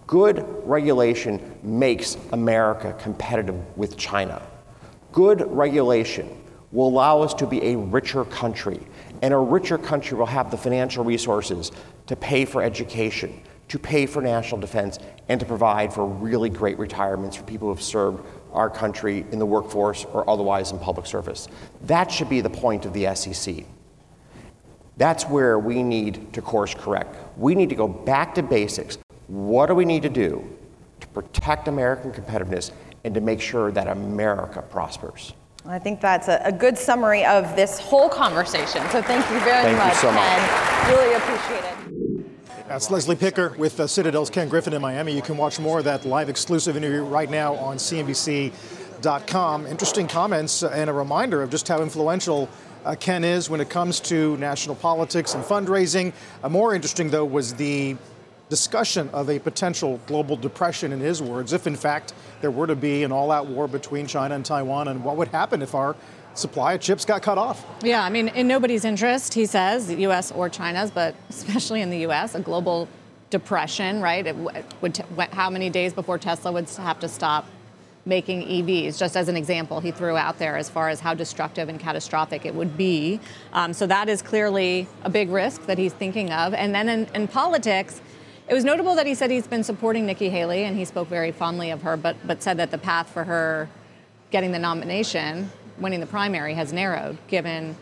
Good 0.07 0.45
regulation 0.63 1.57
makes 1.63 2.17
America 2.31 2.95
competitive 2.99 3.55
with 3.77 3.97
China. 3.97 4.41
Good 5.11 5.45
regulation 5.49 6.41
will 6.71 6.89
allow 6.89 7.21
us 7.21 7.33
to 7.35 7.47
be 7.47 7.63
a 7.63 7.77
richer 7.77 8.25
country 8.25 8.79
and 9.21 9.33
a 9.33 9.37
richer 9.37 9.77
country 9.77 10.17
will 10.17 10.25
have 10.25 10.51
the 10.51 10.57
financial 10.57 11.03
resources 11.03 11.71
to 12.07 12.15
pay 12.15 12.45
for 12.45 12.61
education, 12.61 13.41
to 13.67 13.79
pay 13.79 14.05
for 14.05 14.21
national 14.21 14.61
defense, 14.61 14.99
and 15.27 15.39
to 15.39 15.45
provide 15.45 15.91
for 15.91 16.05
really 16.05 16.49
great 16.49 16.77
retirements 16.77 17.35
for 17.35 17.43
people 17.43 17.67
who 17.67 17.73
have 17.73 17.83
served 17.83 18.23
our 18.53 18.69
country 18.69 19.25
in 19.31 19.39
the 19.39 19.45
workforce 19.45 20.05
or 20.05 20.29
otherwise 20.29 20.71
in 20.71 20.79
public 20.79 21.05
service. 21.05 21.47
That 21.83 22.11
should 22.11 22.29
be 22.29 22.41
the 22.41 22.49
point 22.49 22.85
of 22.85 22.93
the 22.93 23.13
SEC. 23.15 23.65
That's 24.97 25.25
where 25.25 25.59
we 25.59 25.83
need 25.83 26.31
to 26.33 26.41
course 26.41 26.73
correct. 26.73 27.15
We 27.37 27.53
need 27.53 27.69
to 27.69 27.75
go 27.75 27.87
back 27.87 28.35
to 28.35 28.43
basics. 28.43 28.97
What 29.27 29.65
do 29.65 29.75
we 29.75 29.83
need 29.83 30.03
to 30.03 30.09
do 30.09 30.47
to 31.01 31.07
protect 31.07 31.67
American 31.67 32.13
competitiveness 32.13 32.71
and 33.03 33.13
to 33.13 33.19
make 33.19 33.41
sure 33.41 33.71
that 33.71 33.87
America 33.87 34.61
prospers? 34.61 35.33
I 35.67 35.79
think 35.79 35.99
that's 35.99 36.27
a, 36.27 36.39
a, 36.45 36.51
good 36.51 36.77
summary 36.77 37.25
of 37.25 37.55
this 37.55 37.79
whole 37.79 38.07
conversation. 38.07 38.81
So 38.91 39.01
thank 39.01 39.27
you 39.31 39.39
very 39.39 39.63
thank 39.63 39.77
much, 39.79 39.93
you 39.93 39.99
so 39.99 40.11
Ken. 40.11 40.41
Much. 40.41 40.89
Really 40.91 41.15
appreciate 41.15 41.63
it. 41.63 42.14
That's 42.67 42.89
Leslie 42.89 43.15
Picker 43.15 43.49
with 43.59 43.79
uh, 43.79 43.85
Citadel's 43.85 44.31
Ken 44.31 44.49
Griffin 44.49 44.73
in 44.73 44.81
Miami. 44.81 45.15
You 45.15 45.21
can 45.21 45.37
watch 45.37 45.59
more 45.59 45.77
of 45.77 45.85
that 45.85 46.03
live 46.03 46.29
exclusive 46.29 46.75
interview 46.75 47.03
right 47.03 47.29
now 47.29 47.53
on 47.57 47.77
CNBC.com. 47.77 49.67
Interesting 49.67 50.07
comments 50.07 50.63
and 50.63 50.89
a 50.89 50.93
reminder 50.93 51.43
of 51.43 51.51
just 51.51 51.67
how 51.67 51.83
influential 51.83 52.49
uh, 52.83 52.95
Ken 52.99 53.23
is 53.23 53.51
when 53.51 53.61
it 53.61 53.69
comes 53.69 53.99
to 53.99 54.35
national 54.37 54.75
politics 54.75 55.35
and 55.35 55.43
fundraising. 55.43 56.11
Uh, 56.43 56.49
more 56.49 56.73
interesting, 56.73 57.11
though, 57.11 57.23
was 57.23 57.53
the 57.53 57.97
discussion 58.49 59.09
of 59.09 59.29
a 59.29 59.37
potential 59.37 59.99
global 60.07 60.35
depression, 60.35 60.91
in 60.91 60.99
his 60.99 61.21
words, 61.21 61.53
if 61.53 61.67
in 61.67 61.75
fact 61.75 62.13
there 62.41 62.51
were 62.51 62.65
to 62.67 62.75
be 62.75 63.03
an 63.03 63.11
all 63.11 63.29
out 63.29 63.45
war 63.45 63.67
between 63.67 64.07
China 64.07 64.33
and 64.33 64.43
Taiwan, 64.43 64.87
and 64.87 65.03
what 65.03 65.17
would 65.17 65.27
happen 65.27 65.61
if 65.61 65.75
our 65.75 65.95
supply 66.35 66.73
of 66.73 66.81
chips 66.81 67.05
got 67.05 67.21
cut 67.21 67.37
off. 67.37 67.65
Yeah, 67.81 68.03
I 68.03 68.09
mean, 68.09 68.27
in 68.29 68.47
nobody's 68.47 68.85
interest, 68.85 69.33
he 69.33 69.45
says, 69.45 69.87
the 69.87 69.95
U.S. 70.01 70.31
or 70.31 70.49
China's, 70.49 70.91
but 70.91 71.15
especially 71.29 71.81
in 71.81 71.89
the 71.89 71.99
U.S., 71.99 72.35
a 72.35 72.39
global 72.39 72.87
depression, 73.29 74.01
right? 74.01 74.25
It 74.27 74.35
would 74.81 74.95
t- 74.95 75.03
how 75.31 75.49
many 75.49 75.69
days 75.69 75.93
before 75.93 76.17
Tesla 76.17 76.51
would 76.51 76.69
have 76.69 76.99
to 76.99 77.07
stop 77.07 77.47
making 78.05 78.43
EVs, 78.43 78.99
just 78.99 79.17
as 79.17 79.27
an 79.27 79.35
example 79.35 79.79
he 79.79 79.91
threw 79.91 80.15
out 80.15 80.37
there 80.37 80.57
as 80.57 80.69
far 80.69 80.89
as 80.89 80.99
how 80.99 81.15
destructive 81.15 81.69
and 81.69 81.79
catastrophic 81.79 82.45
it 82.45 82.53
would 82.53 82.77
be. 82.77 83.19
Um, 83.51 83.73
so 83.73 83.87
that 83.87 84.09
is 84.09 84.21
clearly 84.21 84.87
a 85.03 85.09
big 85.09 85.29
risk 85.29 85.65
that 85.65 85.79
he's 85.79 85.93
thinking 85.93 86.31
of. 86.31 86.53
And 86.53 86.73
then 86.75 86.87
in, 86.87 87.07
in 87.15 87.27
politics, 87.27 88.01
it 88.47 88.53
was 88.53 88.63
notable 88.63 88.93
that 88.95 89.07
he 89.07 89.15
said 89.15 89.31
he's 89.31 89.47
been 89.47 89.63
supporting 89.63 90.05
Nikki 90.05 90.29
Haley, 90.29 90.65
and 90.65 90.77
he 90.77 90.85
spoke 90.85 91.07
very 91.07 91.31
fondly 91.31 91.71
of 91.71 91.81
her, 91.81 91.97
but, 91.97 92.15
but 92.25 92.43
said 92.43 92.57
that 92.57 92.69
the 92.69 92.77
path 92.77 93.09
for 93.09 93.23
her 93.23 93.67
getting 94.29 94.51
the 94.51 94.59
nomination, 94.59 95.49
winning 95.79 95.99
the 95.99 96.05
primary, 96.05 96.53
has 96.53 96.71
narrowed, 96.73 97.17
given 97.27 97.75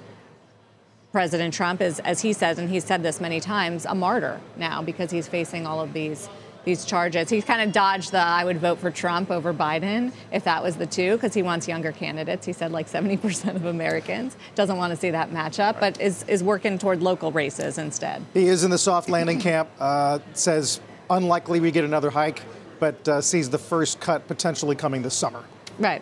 President 1.12 1.54
Trump 1.54 1.80
is, 1.80 2.00
as 2.00 2.22
he 2.22 2.34
says, 2.34 2.58
and 2.58 2.70
he's 2.70 2.84
said 2.84 3.04
this 3.04 3.22
many 3.22 3.40
times, 3.40 3.86
a 3.86 3.94
martyr 3.94 4.42
now 4.58 4.82
because 4.82 5.12
he's 5.12 5.28
facing 5.28 5.68
all 5.68 5.80
of 5.80 5.94
these 5.94 6.28
these 6.66 6.86
charges. 6.86 7.30
He's 7.30 7.44
kind 7.44 7.62
of 7.62 7.74
dodged 7.74 8.12
the 8.12 8.20
I 8.20 8.46
would 8.46 8.60
vote 8.60 8.80
for 8.80 8.92
Trump 8.92 9.32
over 9.32 9.54
Biden 9.54 10.14
if 10.32 10.44
that 10.46 10.64
was 10.64 10.76
the 10.76 10.86
two, 10.86 11.16
because 11.16 11.34
he 11.34 11.44
wants 11.44 11.68
younger 11.68 11.92
candidates. 11.92 12.46
He 12.46 12.54
said 12.54 12.72
like 12.72 12.88
70% 12.88 13.56
of 13.56 13.66
Americans 13.66 14.38
doesn't 14.56 14.78
want 14.78 14.92
to 14.92 14.98
see 14.98 15.12
that 15.12 15.32
matchup, 15.32 15.80
but 15.80 16.00
is, 16.00 16.24
is 16.28 16.44
working 16.44 16.78
toward 16.78 17.02
local 17.02 17.32
races 17.32 17.78
instead. 17.78 18.26
He 18.34 18.48
is 18.48 18.64
in 18.64 18.72
the 18.72 18.78
soft 18.78 19.10
landing 19.10 19.40
camp, 19.40 19.70
uh, 19.80 20.20
says 20.34 20.80
unlikely 21.10 21.60
we 21.60 21.72
get 21.72 21.84
another 21.84 22.10
hike, 22.10 22.42
but 22.80 23.08
uh, 23.08 23.22
sees 23.22 23.50
the 23.50 23.58
first 23.58 24.00
cut 24.00 24.28
potentially 24.28 24.76
coming 24.76 25.02
this 25.02 25.16
summer. 25.16 25.44
Right. 25.80 26.02